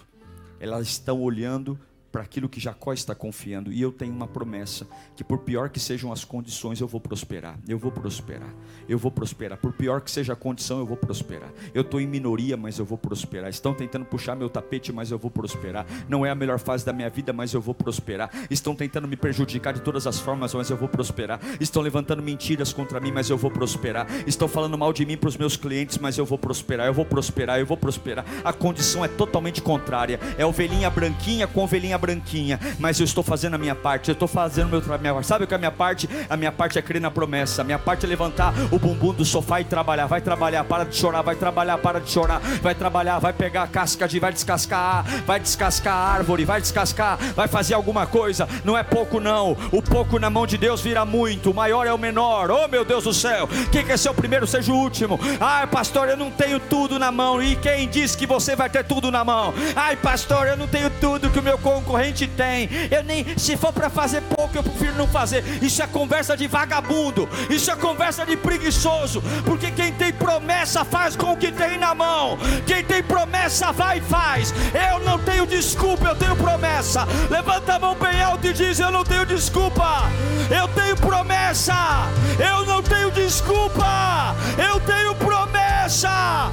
[0.61, 1.79] Elas estão olhando
[2.11, 3.73] para aquilo que Jacó está confiando.
[3.73, 7.59] E eu tenho uma promessa: que por pior que sejam as condições, eu vou prosperar.
[7.69, 8.53] Eu vou prosperar.
[8.89, 9.59] Eu vou prosperar.
[9.59, 11.53] Por pior que seja a condição, eu vou prosperar.
[11.75, 13.51] Eu estou em minoria, mas eu vou prosperar.
[13.51, 15.87] Estão tentando puxar meu tapete, mas eu vou prosperar.
[16.09, 18.31] Não é a melhor fase da minha vida, mas eu vou prosperar.
[18.51, 21.41] Estão tentando me prejudicar de todas as formas, mas eu vou prosperar.
[21.61, 24.07] Estão levantando mentiras contra mim, mas eu vou prosperar.
[24.27, 26.87] Estão falando mal de mim para os meus clientes, mas eu vou prosperar.
[26.87, 27.59] Eu vou prosperar.
[27.59, 28.25] Eu vou prosperar.
[28.45, 30.19] A condição é totalmente contrária.
[30.39, 34.29] É ovelhinha branquinha com ovelhinha branquinha, mas eu estou fazendo a minha parte, eu estou
[34.29, 35.23] fazendo meu trabalho.
[35.25, 36.09] Sabe o que é a minha parte?
[36.31, 39.25] A minha parte é crer na promessa, a minha parte é levantar o bumbum do
[39.25, 40.07] sofá e trabalhar.
[40.07, 43.67] Vai trabalhar, para de chorar, vai trabalhar, para de chorar, vai trabalhar, vai pegar a
[43.67, 48.49] casca de, vai descascar, vai descascar a árvore, vai descascar, vai fazer alguma coisa.
[48.65, 49.57] Não é pouco, não.
[49.73, 52.51] O pouco na mão de Deus vira muito, o maior é o menor.
[52.51, 55.19] Oh meu Deus do céu, quem quer ser o primeiro, seja o último.
[55.41, 57.43] Ah, pastor, eu não tenho tudo na mão.
[57.43, 59.53] E quem disse que você vai ter tudo na mão?
[59.75, 61.88] Ai, pastor, eu não tenho tudo que o meu concorrente
[62.37, 62.69] tem.
[62.91, 65.45] Eu nem, se for para fazer pouco, eu prefiro não fazer.
[65.63, 67.29] Isso é conversa de vagabundo.
[67.49, 69.23] Isso é conversa de preguiçoso.
[69.45, 72.39] Porque quem tem promessa faz com o que tem na mão.
[72.67, 74.53] Quem tem promessa vai e faz.
[74.75, 77.07] Eu não tenho desculpa, eu tenho promessa.
[77.31, 80.11] Levanta a mão bem alto e diz: Eu não tenho desculpa.
[80.51, 81.75] Eu tenho promessa.
[82.39, 84.35] Eu não tenho desculpa.
[84.59, 86.53] Eu tenho promessa.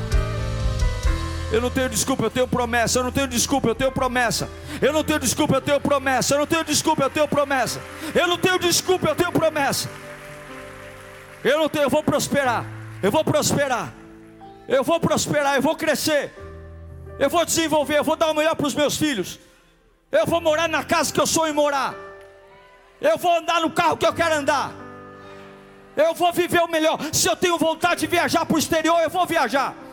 [1.51, 2.99] Eu não tenho desculpa, eu tenho promessa.
[2.99, 4.49] Eu não tenho desculpa, eu tenho promessa.
[4.81, 6.33] Eu não tenho desculpa, eu tenho promessa.
[6.33, 7.81] Eu não tenho desculpa, eu tenho promessa.
[8.13, 9.89] Eu não tenho desculpa, eu tenho promessa.
[11.43, 12.65] Eu não tenho, eu vou prosperar.
[13.01, 13.93] Eu vou prosperar.
[14.67, 16.33] Eu vou prosperar, eu vou crescer.
[17.19, 19.39] Eu vou desenvolver, eu vou dar o melhor para os meus filhos.
[20.11, 21.93] Eu vou morar na casa que eu sonho morar.
[22.99, 24.71] Eu vou andar no carro que eu quero andar.
[25.95, 26.99] Eu vou viver o melhor.
[27.13, 29.84] Se eu tenho vontade de viajar para o exterior, eu vou viajar.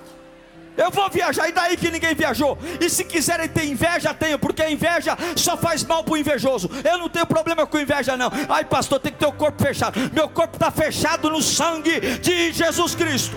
[0.77, 2.59] Eu vou viajar, e daí que ninguém viajou?
[2.81, 6.71] E se quiserem ter inveja, tenho, porque a inveja só faz mal para o invejoso.
[6.83, 8.31] Eu não tenho problema com inveja, não.
[8.49, 9.99] Ai, pastor, tem que ter o corpo fechado.
[10.13, 13.37] Meu corpo está fechado no sangue de Jesus Cristo.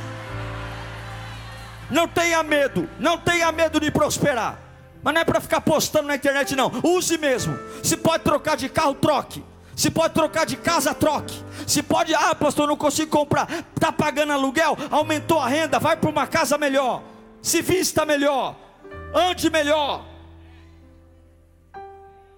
[1.91, 4.57] Não tenha medo, não tenha medo de prosperar.
[5.03, 6.71] Mas não é para ficar postando na internet, não.
[6.83, 7.59] Use mesmo.
[7.83, 9.43] Se pode trocar de carro, troque.
[9.75, 11.35] Se pode trocar de casa, troque.
[11.67, 13.47] Se pode, ah, pastor, não consigo comprar.
[13.75, 17.03] Está pagando aluguel, aumentou a renda, vai para uma casa melhor
[17.45, 18.55] se vista melhor,
[19.13, 20.03] ande melhor.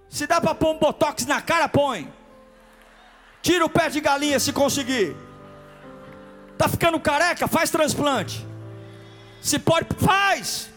[0.09, 2.11] Se dá para pôr um botox na cara, põe.
[3.41, 5.15] Tira o pé de galinha se conseguir.
[6.57, 8.45] Tá ficando careca, faz transplante.
[9.41, 10.69] Se pode, faz.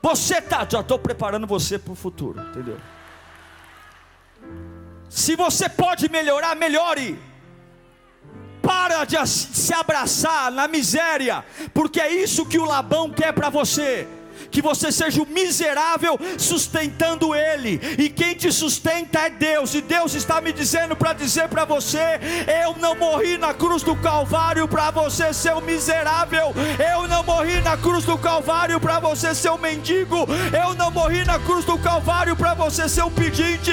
[0.00, 2.78] Você tá, já estou preparando você para o futuro, entendeu?
[5.08, 7.20] Se você pode melhorar, melhore.
[8.62, 11.44] Para de se abraçar na miséria,
[11.74, 14.06] porque é isso que o Labão quer para você
[14.50, 20.14] que você seja o miserável sustentando ele, e quem te sustenta é Deus, e Deus
[20.14, 22.20] está me dizendo para dizer para você:
[22.64, 26.52] eu não morri na cruz do Calvário para você ser o miserável,
[26.92, 31.24] eu não morri na cruz do Calvário para você ser o mendigo, eu não morri
[31.24, 33.72] na cruz do Calvário para você ser o pedinte,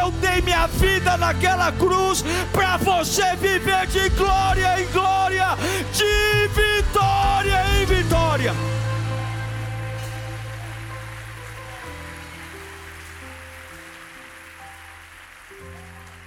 [0.00, 5.48] eu dei minha vida naquela cruz para você viver de glória em glória,
[5.92, 8.79] de vitória em vitória.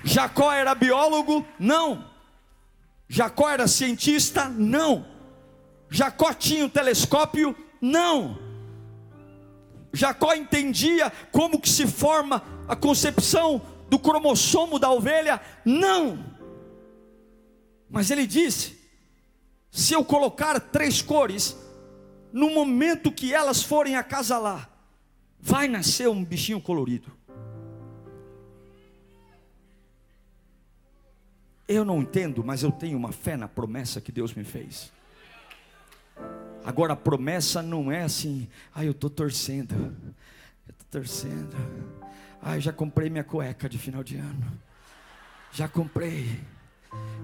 [0.04, 1.46] Jacó era biólogo?
[1.58, 2.06] Não.
[3.08, 4.50] Jacó era cientista?
[4.50, 5.06] Não.
[5.90, 7.56] Jacó tinha um telescópio?
[7.80, 8.38] Não.
[9.94, 15.40] Jacó entendia como que se forma a concepção do cromossomo da ovelha?
[15.64, 16.26] Não.
[17.90, 18.80] Mas ele disse:
[19.70, 21.56] se eu colocar três cores,
[22.32, 24.68] no momento que elas forem acasalar,
[25.40, 27.12] vai nascer um bichinho colorido.
[31.68, 34.92] Eu não entendo, mas eu tenho uma fé na promessa que Deus me fez.
[36.66, 41.56] Agora a promessa não é assim, ai ah, eu estou torcendo, eu estou torcendo,
[42.42, 44.46] ai ah, já comprei minha cueca de final de ano,
[45.52, 46.40] já comprei,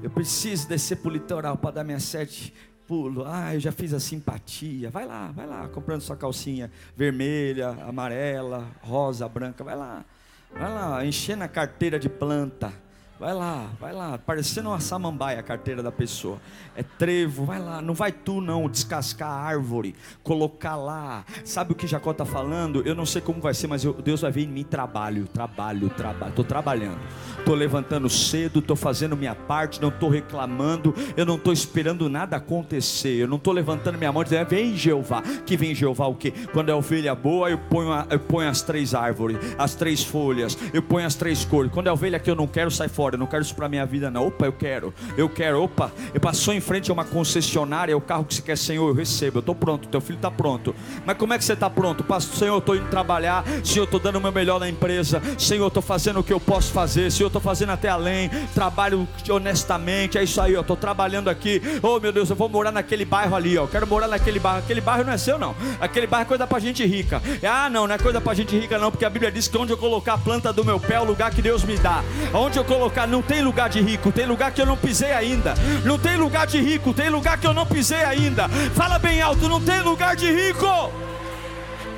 [0.04, 2.54] eu preciso descer para o litoral para dar minha sete
[2.86, 7.70] pulo, ah eu já fiz a simpatia, vai lá, vai lá, comprando sua calcinha vermelha,
[7.88, 10.04] amarela, rosa, branca, vai lá,
[10.52, 12.74] vai lá, enchendo a carteira de planta,
[13.20, 16.38] Vai lá, vai lá, parecendo uma samambaia a carteira da pessoa.
[16.74, 21.26] É trevo, vai lá, não vai tu não descascar a árvore, colocar lá.
[21.44, 22.82] Sabe o que Jacó está falando?
[22.88, 25.90] Eu não sei como vai ser, mas eu, Deus vai vir em mim trabalho, trabalho,
[25.90, 26.30] trabalho.
[26.30, 26.98] Estou trabalhando,
[27.38, 32.38] estou levantando cedo, estou fazendo minha parte, não estou reclamando, eu não estou esperando nada
[32.38, 33.18] acontecer.
[33.18, 35.22] Eu não estou levantando minha mão e dizendo, vem Jeová.
[35.46, 36.32] Que vem Jeová o quê?
[36.54, 40.58] Quando é ovelha boa, eu ponho, a, eu ponho as três árvores, as três folhas,
[40.74, 41.70] eu ponho as três cores.
[41.70, 43.68] Quando é ovelha que eu não quero, sai fora fora, eu não quero isso para
[43.68, 44.28] minha vida não.
[44.28, 44.94] Opa, eu quero.
[45.18, 45.64] Eu quero.
[45.64, 48.88] Opa, eu passou em frente a uma concessionária, é o carro que você quer, Senhor,
[48.88, 49.38] eu recebo.
[49.38, 50.76] Eu estou pronto, teu filho está pronto.
[51.06, 52.04] Mas como é que você está pronto?
[52.04, 53.44] Pastor, Senhor, eu estou indo trabalhar.
[53.64, 55.22] Senhor, eu estou dando o meu melhor na empresa.
[55.38, 57.12] Senhor, eu estou fazendo o que eu posso fazer.
[57.12, 58.30] Senhor, eu estou fazendo até além.
[58.54, 60.18] Trabalho honestamente.
[60.18, 61.62] É isso aí, eu estou trabalhando aqui.
[61.82, 63.64] Oh, meu Deus, eu vou morar naquele bairro ali, ó.
[63.64, 64.60] Eu quero morar naquele bairro.
[64.60, 65.56] Aquele bairro não é seu, não.
[65.80, 67.22] Aquele bairro é coisa para gente rica.
[67.44, 69.72] Ah, não, não é coisa para gente rica, não, porque a Bíblia diz que onde
[69.72, 72.04] eu colocar a planta do meu pé é o lugar que Deus me dá.
[72.34, 75.54] Onde eu colocar, não tem lugar de rico, tem lugar que eu não pisei ainda.
[75.84, 78.48] Não tem lugar de rico, tem lugar que eu não pisei ainda.
[78.76, 80.68] Fala bem alto, não tem lugar de rico.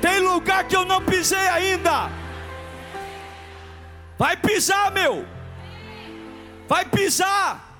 [0.00, 2.10] Tem lugar que eu não pisei ainda.
[4.18, 5.26] Vai pisar, meu.
[6.68, 7.72] Vai pisar.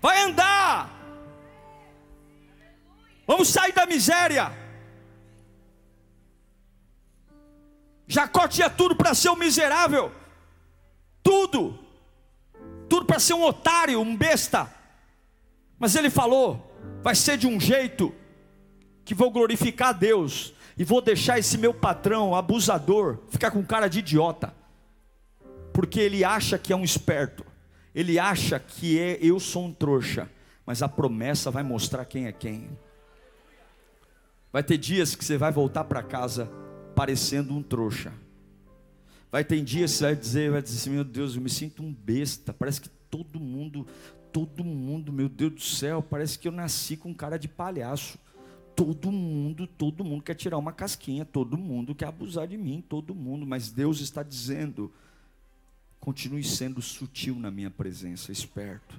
[0.00, 0.90] Vai andar.
[3.26, 4.60] Vamos sair da miséria.
[8.10, 10.12] Jacó tinha tudo para ser um miserável,
[11.22, 11.78] tudo,
[12.90, 14.68] tudo para ser um otário, um besta.
[15.78, 18.12] Mas ele falou: vai ser de um jeito
[19.04, 23.88] que vou glorificar a Deus e vou deixar esse meu patrão abusador ficar com cara
[23.88, 24.52] de idiota,
[25.72, 27.46] porque ele acha que é um esperto,
[27.94, 30.28] ele acha que é eu sou um trouxa,
[30.66, 32.68] mas a promessa vai mostrar quem é quem.
[34.52, 36.50] Vai ter dias que você vai voltar para casa
[36.96, 38.12] parecendo um trouxa.
[39.30, 41.82] Vai ter dias que você vai dizer, vai dizer assim, meu Deus, eu me sinto
[41.82, 42.52] um besta.
[42.52, 43.86] Parece que todo mundo,
[44.32, 48.18] todo mundo, meu Deus do céu, parece que eu nasci com cara de palhaço.
[48.74, 53.14] Todo mundo, todo mundo quer tirar uma casquinha, todo mundo quer abusar de mim, todo
[53.14, 54.90] mundo, mas Deus está dizendo:
[55.98, 58.98] continue sendo sutil na minha presença, esperto,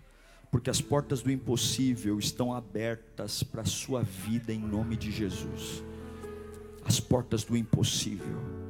[0.51, 5.81] porque as portas do impossível estão abertas para a sua vida em nome de Jesus
[6.85, 8.60] as portas do impossível.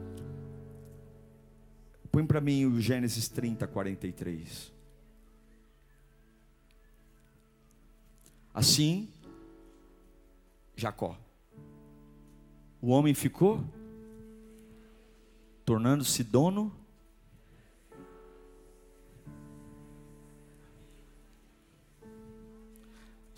[2.12, 4.72] Põe para mim o Gênesis 30, 43.
[8.54, 9.08] Assim,
[10.76, 11.18] Jacó,
[12.82, 13.64] o homem ficou
[15.66, 16.76] tornando-se dono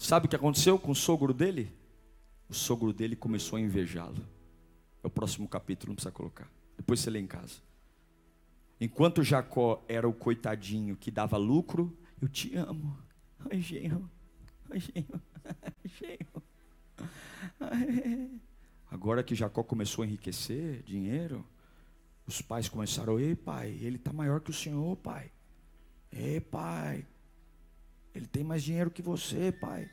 [0.03, 1.71] Sabe o que aconteceu com o sogro dele?
[2.49, 4.21] O sogro dele começou a invejá-lo.
[5.01, 6.51] É o próximo capítulo, não precisa colocar.
[6.76, 7.61] Depois você lê em casa.
[8.84, 12.97] Enquanto Jacó era o coitadinho que dava lucro, eu te amo.
[13.49, 14.11] Ai, genro.
[14.69, 15.21] Ai, genro.
[15.86, 16.43] genro.
[18.91, 21.47] Agora que Jacó começou a enriquecer dinheiro,
[22.27, 25.31] os pais começaram, ei pai, ele está maior que o senhor, pai.
[26.11, 27.07] Ei pai,
[28.13, 29.89] ele tem mais dinheiro que você, pai.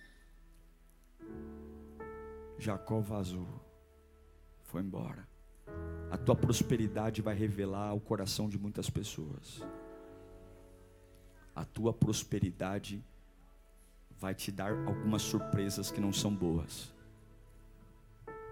[2.59, 3.47] Jacó vazou
[4.65, 5.30] foi embora.
[6.11, 9.63] A tua prosperidade vai revelar o coração de muitas pessoas.
[11.55, 13.05] A tua prosperidade
[14.19, 16.93] vai te dar algumas surpresas que não são boas.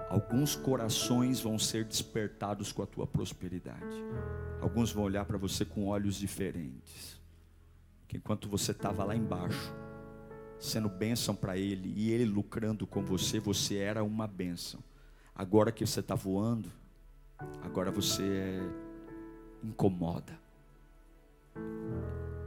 [0.09, 4.03] Alguns corações vão ser despertados com a tua prosperidade.
[4.61, 7.21] Alguns vão olhar para você com olhos diferentes.
[8.07, 9.75] Que enquanto você estava lá embaixo,
[10.59, 14.81] sendo bênção para ele e ele lucrando com você, você era uma bênção.
[15.35, 16.71] Agora que você está voando,
[17.62, 18.61] agora você é,
[19.62, 20.39] incomoda.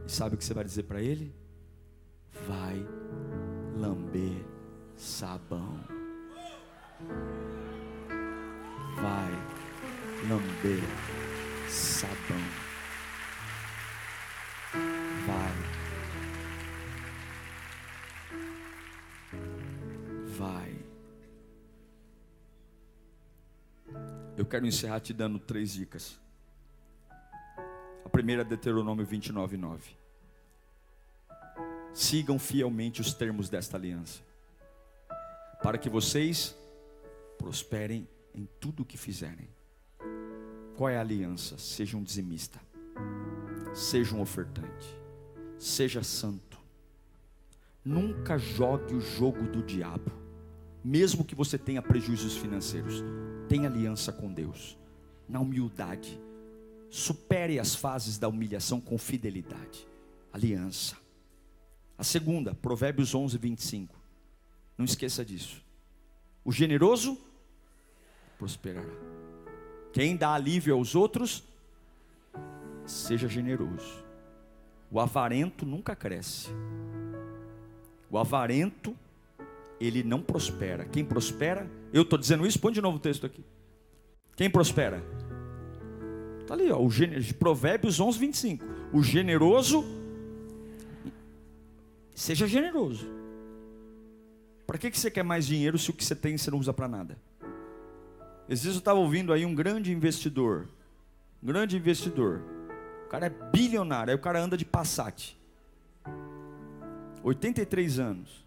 [0.05, 1.33] E sabe o que você vai dizer para ele?
[2.47, 2.85] Vai
[3.75, 4.45] lamber
[4.95, 5.79] sabão.
[8.95, 9.31] Vai
[10.29, 10.83] lamber
[11.69, 12.71] sabão.
[20.37, 20.80] Vai
[24.41, 26.19] Eu quero encerrar te dando três dicas.
[28.03, 29.95] A primeira é Deuteronômio 29, 9.
[31.93, 34.19] Sigam fielmente os termos desta aliança,
[35.61, 36.57] para que vocês
[37.37, 39.47] prosperem em tudo o que fizerem.
[40.75, 41.59] Qual é a aliança?
[41.59, 42.59] Seja um dizimista,
[43.75, 44.87] seja um ofertante,
[45.59, 46.57] seja santo.
[47.85, 50.11] Nunca jogue o jogo do diabo,
[50.83, 53.03] mesmo que você tenha prejuízos financeiros
[53.51, 54.77] tem aliança com Deus,
[55.27, 56.17] na humildade.
[56.89, 59.85] Supere as fases da humilhação com fidelidade.
[60.31, 60.95] Aliança.
[61.97, 63.93] A segunda, Provérbios 11, 25.
[64.77, 65.61] Não esqueça disso.
[66.45, 67.19] O generoso
[68.37, 68.95] prosperará.
[69.91, 71.43] Quem dá alívio aos outros,
[72.85, 74.01] seja generoso.
[74.89, 76.47] O avarento nunca cresce.
[78.09, 78.95] O avarento
[79.85, 80.85] ele não prospera.
[80.85, 83.43] Quem prospera, eu estou dizendo isso, põe de novo o texto aqui.
[84.35, 85.03] Quem prospera?
[86.41, 88.65] Está ali, ó, o de Provérbios 11, 25.
[88.93, 89.83] O generoso
[92.21, 93.07] Seja generoso.
[94.67, 96.71] Para que, que você quer mais dinheiro se o que você tem você não usa
[96.71, 97.17] para nada?
[98.47, 100.67] Esses dias eu estava ouvindo aí um grande investidor.
[101.41, 102.43] Um grande investidor.
[103.05, 104.11] O cara é bilionário.
[104.11, 105.35] Aí o cara anda de Passat.
[107.23, 108.45] 83 anos.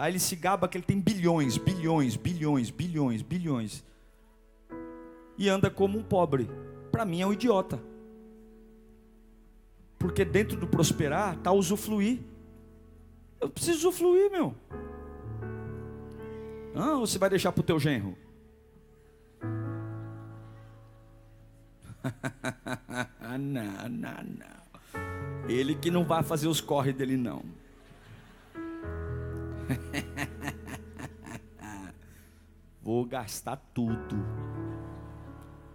[0.00, 3.84] Aí ele se gaba que ele tem bilhões, bilhões, bilhões, bilhões, bilhões.
[5.36, 6.48] E anda como um pobre.
[6.90, 7.78] Para mim é um idiota.
[9.98, 12.18] Porque dentro do prosperar está usufruir.
[13.38, 14.54] Eu preciso usufruir, meu.
[16.74, 18.16] Ah, você vai deixar para o teu genro?
[23.38, 25.46] não, não, não.
[25.46, 27.59] Ele que não vai fazer os corre dele, não.
[32.82, 34.16] Vou gastar tudo.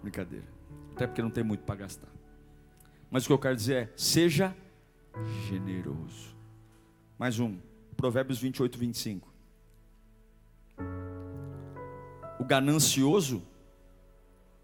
[0.01, 0.47] Brincadeira.
[0.93, 2.09] Até porque não tem muito para gastar.
[3.09, 4.55] Mas o que eu quero dizer é: seja
[5.47, 6.35] generoso.
[7.17, 7.57] Mais um.
[7.95, 9.33] Provérbios 28, 25.
[12.39, 13.41] O ganancioso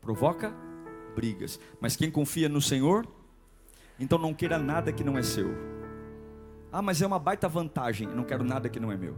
[0.02, 0.54] provoca
[1.16, 1.60] brigas.
[1.80, 3.08] Mas quem confia no Senhor,
[4.00, 5.71] então não queira nada que não é seu.
[6.72, 8.08] Ah, mas é uma baita vantagem.
[8.08, 9.18] Não quero nada que não é meu.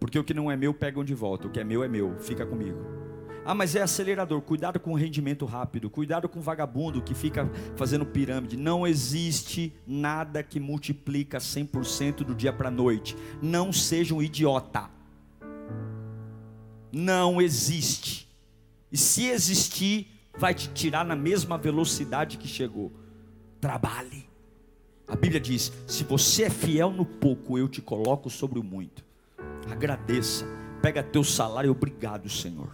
[0.00, 1.46] Porque o que não é meu pegam de volta.
[1.46, 2.16] O que é meu é meu.
[2.18, 2.78] Fica comigo.
[3.44, 4.40] Ah, mas é acelerador.
[4.40, 5.90] Cuidado com o rendimento rápido.
[5.90, 8.56] Cuidado com o vagabundo que fica fazendo pirâmide.
[8.56, 13.16] Não existe nada que multiplica 100% do dia para a noite.
[13.42, 14.88] Não seja um idiota.
[16.90, 18.28] Não existe.
[18.90, 22.92] E se existir, vai te tirar na mesma velocidade que chegou.
[23.60, 24.31] Trabalhe.
[25.12, 29.04] A Bíblia diz: se você é fiel no pouco, eu te coloco sobre o muito.
[29.70, 30.46] Agradeça,
[30.80, 32.70] pega teu salário, obrigado, Senhor.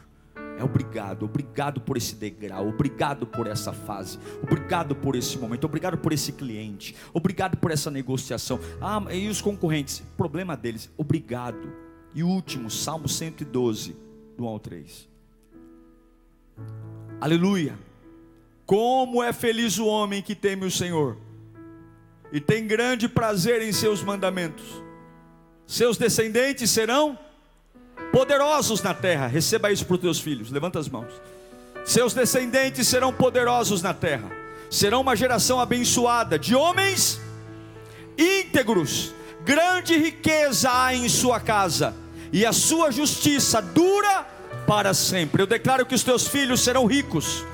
[0.56, 5.98] É obrigado, obrigado por esse degrau, obrigado por essa fase, obrigado por esse momento, obrigado
[5.98, 8.60] por esse cliente, obrigado por essa negociação.
[8.80, 10.00] Ah, e os concorrentes?
[10.16, 11.72] Problema deles, obrigado.
[12.14, 13.96] E último, Salmo 112,
[14.36, 15.08] do 1 ao 3.
[17.20, 17.76] Aleluia.
[18.64, 21.27] Como é feliz o homem que teme o Senhor
[22.32, 24.64] e tem grande prazer em seus mandamentos.
[25.66, 27.18] Seus descendentes serão
[28.12, 29.26] poderosos na terra.
[29.26, 30.50] Receba isso para os teus filhos.
[30.50, 31.12] Levanta as mãos.
[31.84, 34.30] Seus descendentes serão poderosos na terra.
[34.70, 37.20] Serão uma geração abençoada de homens
[38.18, 39.14] íntegros.
[39.44, 41.94] Grande riqueza há em sua casa,
[42.30, 44.26] e a sua justiça dura
[44.66, 45.40] para sempre.
[45.40, 47.46] Eu declaro que os teus filhos serão ricos.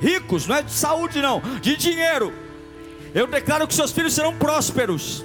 [0.00, 2.32] Ricos, não é de saúde, não, de dinheiro.
[3.16, 5.24] Eu declaro que seus filhos serão prósperos.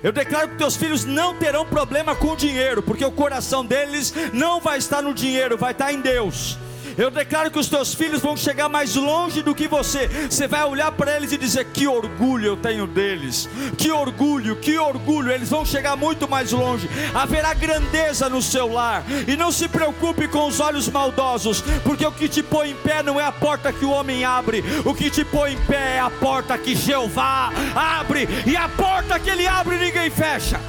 [0.00, 4.14] Eu declaro que teus filhos não terão problema com o dinheiro, porque o coração deles
[4.32, 6.56] não vai estar no dinheiro, vai estar em Deus.
[6.96, 10.08] Eu declaro que os teus filhos vão chegar mais longe do que você.
[10.30, 13.48] Você vai olhar para eles e dizer: Que orgulho eu tenho deles.
[13.76, 15.30] Que orgulho, que orgulho.
[15.30, 16.88] Eles vão chegar muito mais longe.
[17.14, 19.04] Haverá grandeza no seu lar.
[19.26, 23.02] E não se preocupe com os olhos maldosos, porque o que te põe em pé
[23.02, 24.64] não é a porta que o homem abre.
[24.84, 28.28] O que te põe em pé é a porta que Jeová abre.
[28.46, 30.60] E a porta que ele abre ninguém fecha.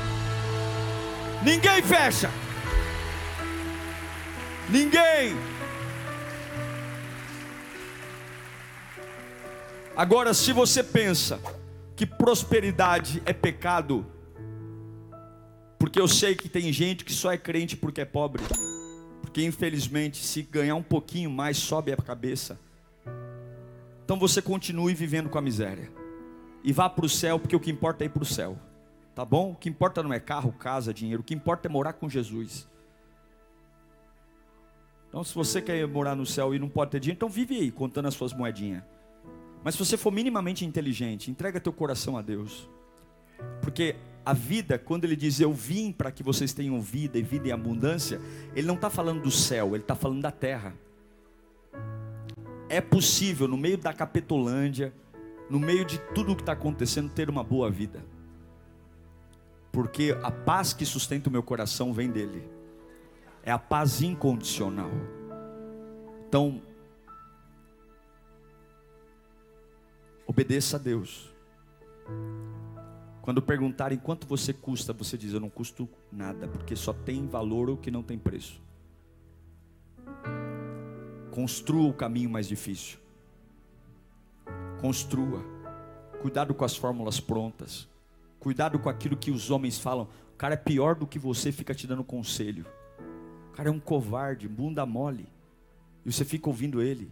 [1.44, 2.30] Ninguém fecha.
[4.70, 5.38] Ninguém
[9.98, 11.40] Agora, se você pensa
[11.96, 14.06] que prosperidade é pecado,
[15.80, 18.44] porque eu sei que tem gente que só é crente porque é pobre,
[19.24, 22.60] porque infelizmente, se ganhar um pouquinho mais, sobe a cabeça.
[24.06, 25.92] Então você continue vivendo com a miséria
[26.64, 28.56] e vá para o céu, porque o que importa é ir para o céu,
[29.16, 29.54] tá bom?
[29.54, 32.70] O que importa não é carro, casa, dinheiro, o que importa é morar com Jesus.
[35.10, 37.72] Então, se você quer morar no céu e não pode ter dinheiro, então vive aí
[37.72, 38.84] contando as suas moedinhas.
[39.68, 42.70] Mas se você for minimamente inteligente, entrega teu coração a Deus.
[43.62, 47.50] Porque a vida, quando ele diz eu vim para que vocês tenham vida e vida
[47.50, 48.22] em abundância,
[48.56, 50.74] ele não está falando do céu, ele está falando da terra.
[52.70, 54.94] É possível, no meio da Capetolândia,
[55.50, 58.06] no meio de tudo o que está acontecendo, ter uma boa vida.
[59.70, 62.42] Porque a paz que sustenta o meu coração vem dele.
[63.44, 64.92] É a paz incondicional.
[66.26, 66.62] Então,
[70.28, 71.34] Obedeça a Deus.
[73.22, 77.70] Quando perguntarem quanto você custa, você diz: Eu não custo nada, porque só tem valor
[77.70, 78.62] o que não tem preço.
[81.32, 83.00] Construa o caminho mais difícil.
[84.82, 85.42] Construa.
[86.22, 87.88] Cuidado com as fórmulas prontas.
[88.38, 90.10] Cuidado com aquilo que os homens falam.
[90.34, 92.66] O cara é pior do que você, fica te dando conselho.
[93.50, 95.28] O cara é um covarde, bunda mole.
[96.06, 97.12] E você fica ouvindo ele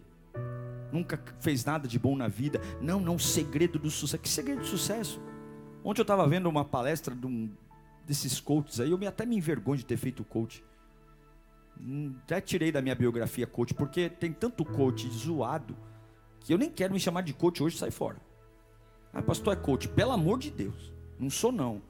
[0.92, 2.60] nunca fez nada de bom na vida.
[2.80, 4.22] Não, não, segredo do sucesso.
[4.22, 5.20] Que segredo do sucesso?
[5.84, 7.50] Ontem eu estava vendo uma palestra de um,
[8.04, 10.64] desses coaches aí, eu até me envergonho de ter feito coach.
[11.80, 15.76] Hum, até tirei da minha biografia coach, porque tem tanto coach zoado
[16.40, 18.16] que eu nem quero me chamar de coach hoje sai fora.
[19.12, 21.82] Ah, pastor é coach, pelo amor de Deus, não sou não.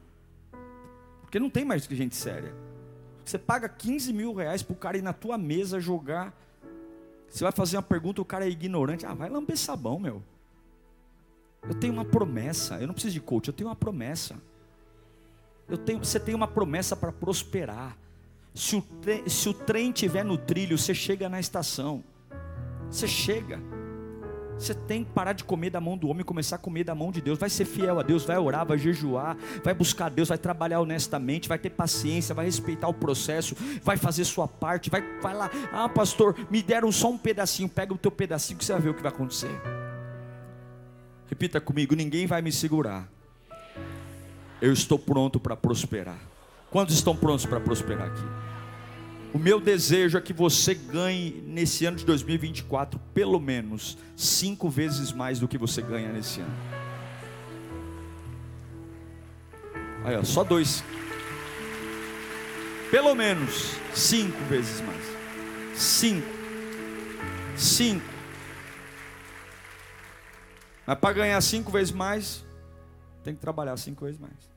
[1.20, 2.54] Porque não tem mais gente séria.
[3.24, 6.32] Você paga 15 mil reais para o cara ir na tua mesa jogar.
[7.28, 9.04] Você vai fazer uma pergunta, o cara é ignorante.
[9.04, 10.22] Ah, vai lamber sabão, meu.
[11.68, 12.80] Eu tenho uma promessa.
[12.80, 14.36] Eu não preciso de coach, eu tenho uma promessa.
[15.68, 17.96] Eu tenho, você tem uma promessa para prosperar.
[18.54, 18.84] Se o,
[19.26, 22.02] se o trem estiver no trilho, você chega na estação.
[22.90, 23.60] Você chega.
[24.58, 26.94] Você tem que parar de comer da mão do homem e começar a comer da
[26.94, 27.38] mão de Deus.
[27.38, 31.48] Vai ser fiel a Deus, vai orar, vai jejuar, vai buscar Deus, vai trabalhar honestamente,
[31.48, 35.50] vai ter paciência, vai respeitar o processo, vai fazer sua parte, vai, vai lá.
[35.72, 37.68] Ah, pastor, me deram só um pedacinho.
[37.68, 39.50] Pega o teu pedacinho que você vai ver o que vai acontecer.
[41.28, 43.08] Repita comigo: ninguém vai me segurar.
[44.60, 46.18] Eu estou pronto para prosperar.
[46.70, 48.45] Quantos estão prontos para prosperar aqui?
[49.36, 55.12] O meu desejo é que você ganhe nesse ano de 2024 pelo menos cinco vezes
[55.12, 56.56] mais do que você ganha nesse ano.
[60.06, 60.82] Aí, só dois.
[62.90, 65.04] Pelo menos cinco vezes mais.
[65.74, 66.26] Cinco.
[67.58, 68.06] Cinco.
[70.86, 72.42] Mas para ganhar cinco vezes mais,
[73.22, 74.55] tem que trabalhar cinco vezes mais.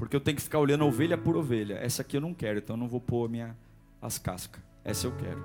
[0.00, 1.74] Porque eu tenho que ficar olhando ovelha por ovelha.
[1.74, 3.54] Essa aqui eu não quero, então eu não vou pôr minha,
[4.00, 4.62] as cascas.
[4.82, 5.44] Essa eu quero.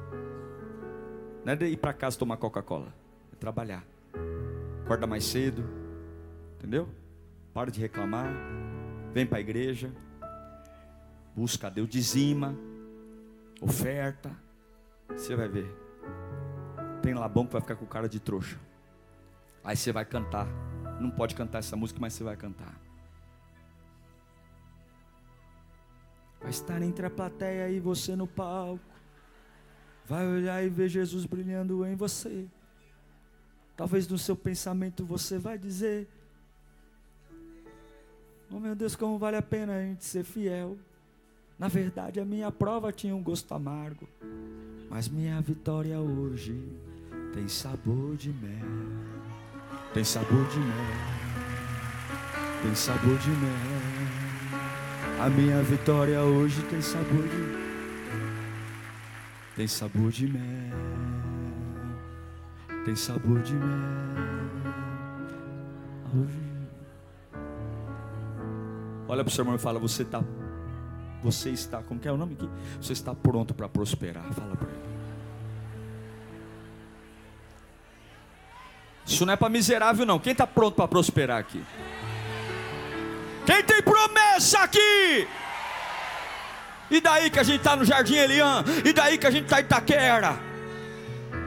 [1.44, 2.88] Não é de ir para casa tomar Coca-Cola.
[3.34, 3.86] É trabalhar.
[4.86, 5.62] Acorda mais cedo.
[6.58, 6.88] Entendeu?
[7.54, 8.34] Para de reclamar.
[9.14, 9.92] Vem para a igreja.
[11.36, 12.56] Busca Deus, dizima.
[13.60, 14.32] Oferta.
[15.10, 15.70] Você vai ver.
[17.02, 18.58] Tem labão que vai ficar com cara de trouxa.
[19.66, 20.48] Aí você vai cantar.
[21.02, 22.85] Não pode cantar essa música, mas você vai cantar.
[26.46, 28.80] Vai estar entre a plateia e você no palco.
[30.08, 32.46] Vai olhar e ver Jesus brilhando em você.
[33.76, 36.08] Talvez no seu pensamento você vai dizer:
[38.52, 40.78] Oh meu Deus, como vale a pena a gente ser fiel.
[41.58, 44.08] Na verdade, a minha prova tinha um gosto amargo,
[44.88, 46.62] mas minha vitória hoje
[47.34, 48.68] tem sabor de mel.
[49.96, 50.96] Tem sabor de mel.
[52.62, 53.95] Tem sabor de mel.
[55.20, 57.66] A minha vitória hoje tem sabor de
[59.56, 60.42] tem sabor de mel.
[62.84, 63.68] Tem sabor de mel.
[66.14, 66.46] Hoje.
[69.08, 70.22] Olha para o seu irmão e fala: Você está,
[71.24, 72.50] você está, como que é o nome aqui?
[72.82, 74.26] Você está pronto para prosperar.
[74.34, 74.96] Fala para ele.
[79.06, 80.20] Isso não é para miserável, não.
[80.20, 81.64] Quem está pronto para prosperar aqui?
[83.46, 85.28] Quem tem promessa aqui?
[86.90, 88.64] E daí que a gente está no Jardim Elian?
[88.84, 90.45] E daí que a gente está em Itaquera?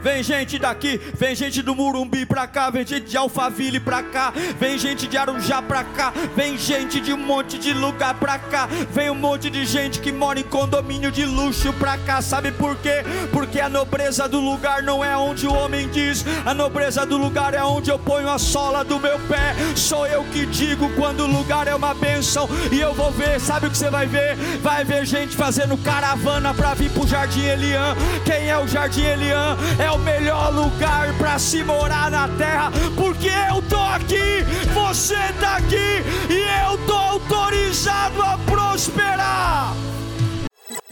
[0.02, 4.32] Vem gente daqui, vem gente do Murumbi pra cá, vem gente de Alphaville pra cá,
[4.58, 8.68] vem gente de Arujá pra cá, vem gente de um monte de lugar pra cá,
[8.90, 12.22] vem um monte de gente que mora em condomínio de luxo pra cá.
[12.22, 13.02] Sabe por quê?
[13.32, 17.52] Porque a nobreza do lugar não é onde o homem diz, a nobreza do lugar
[17.52, 19.54] é onde eu ponho a sola do meu pé.
[19.74, 23.40] Sou eu que digo quando o lugar é uma bênção e eu vou ver.
[23.40, 24.36] Sabe o que você vai ver?
[24.62, 27.96] Vai ver gente fazendo caravana pra vir pro Jardim Elian.
[28.24, 29.56] Quem é o Jardim Elian?
[29.78, 35.16] É é o melhor lugar para se morar na terra, porque eu tô aqui, você
[35.40, 39.74] tá aqui e eu tô autorizado a prosperar.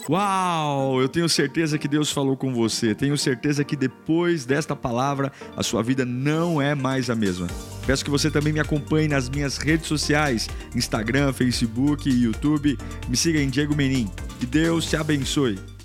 [0.08, 1.00] Uau!
[1.02, 2.94] Eu tenho certeza que Deus falou com você.
[2.94, 7.48] Tenho certeza que depois desta palavra a sua vida não é mais a mesma.
[7.86, 12.78] Peço que você também me acompanhe nas minhas redes sociais: Instagram, Facebook YouTube.
[13.08, 14.08] Me siga em Diego Menin.
[14.38, 15.75] Que Deus te abençoe.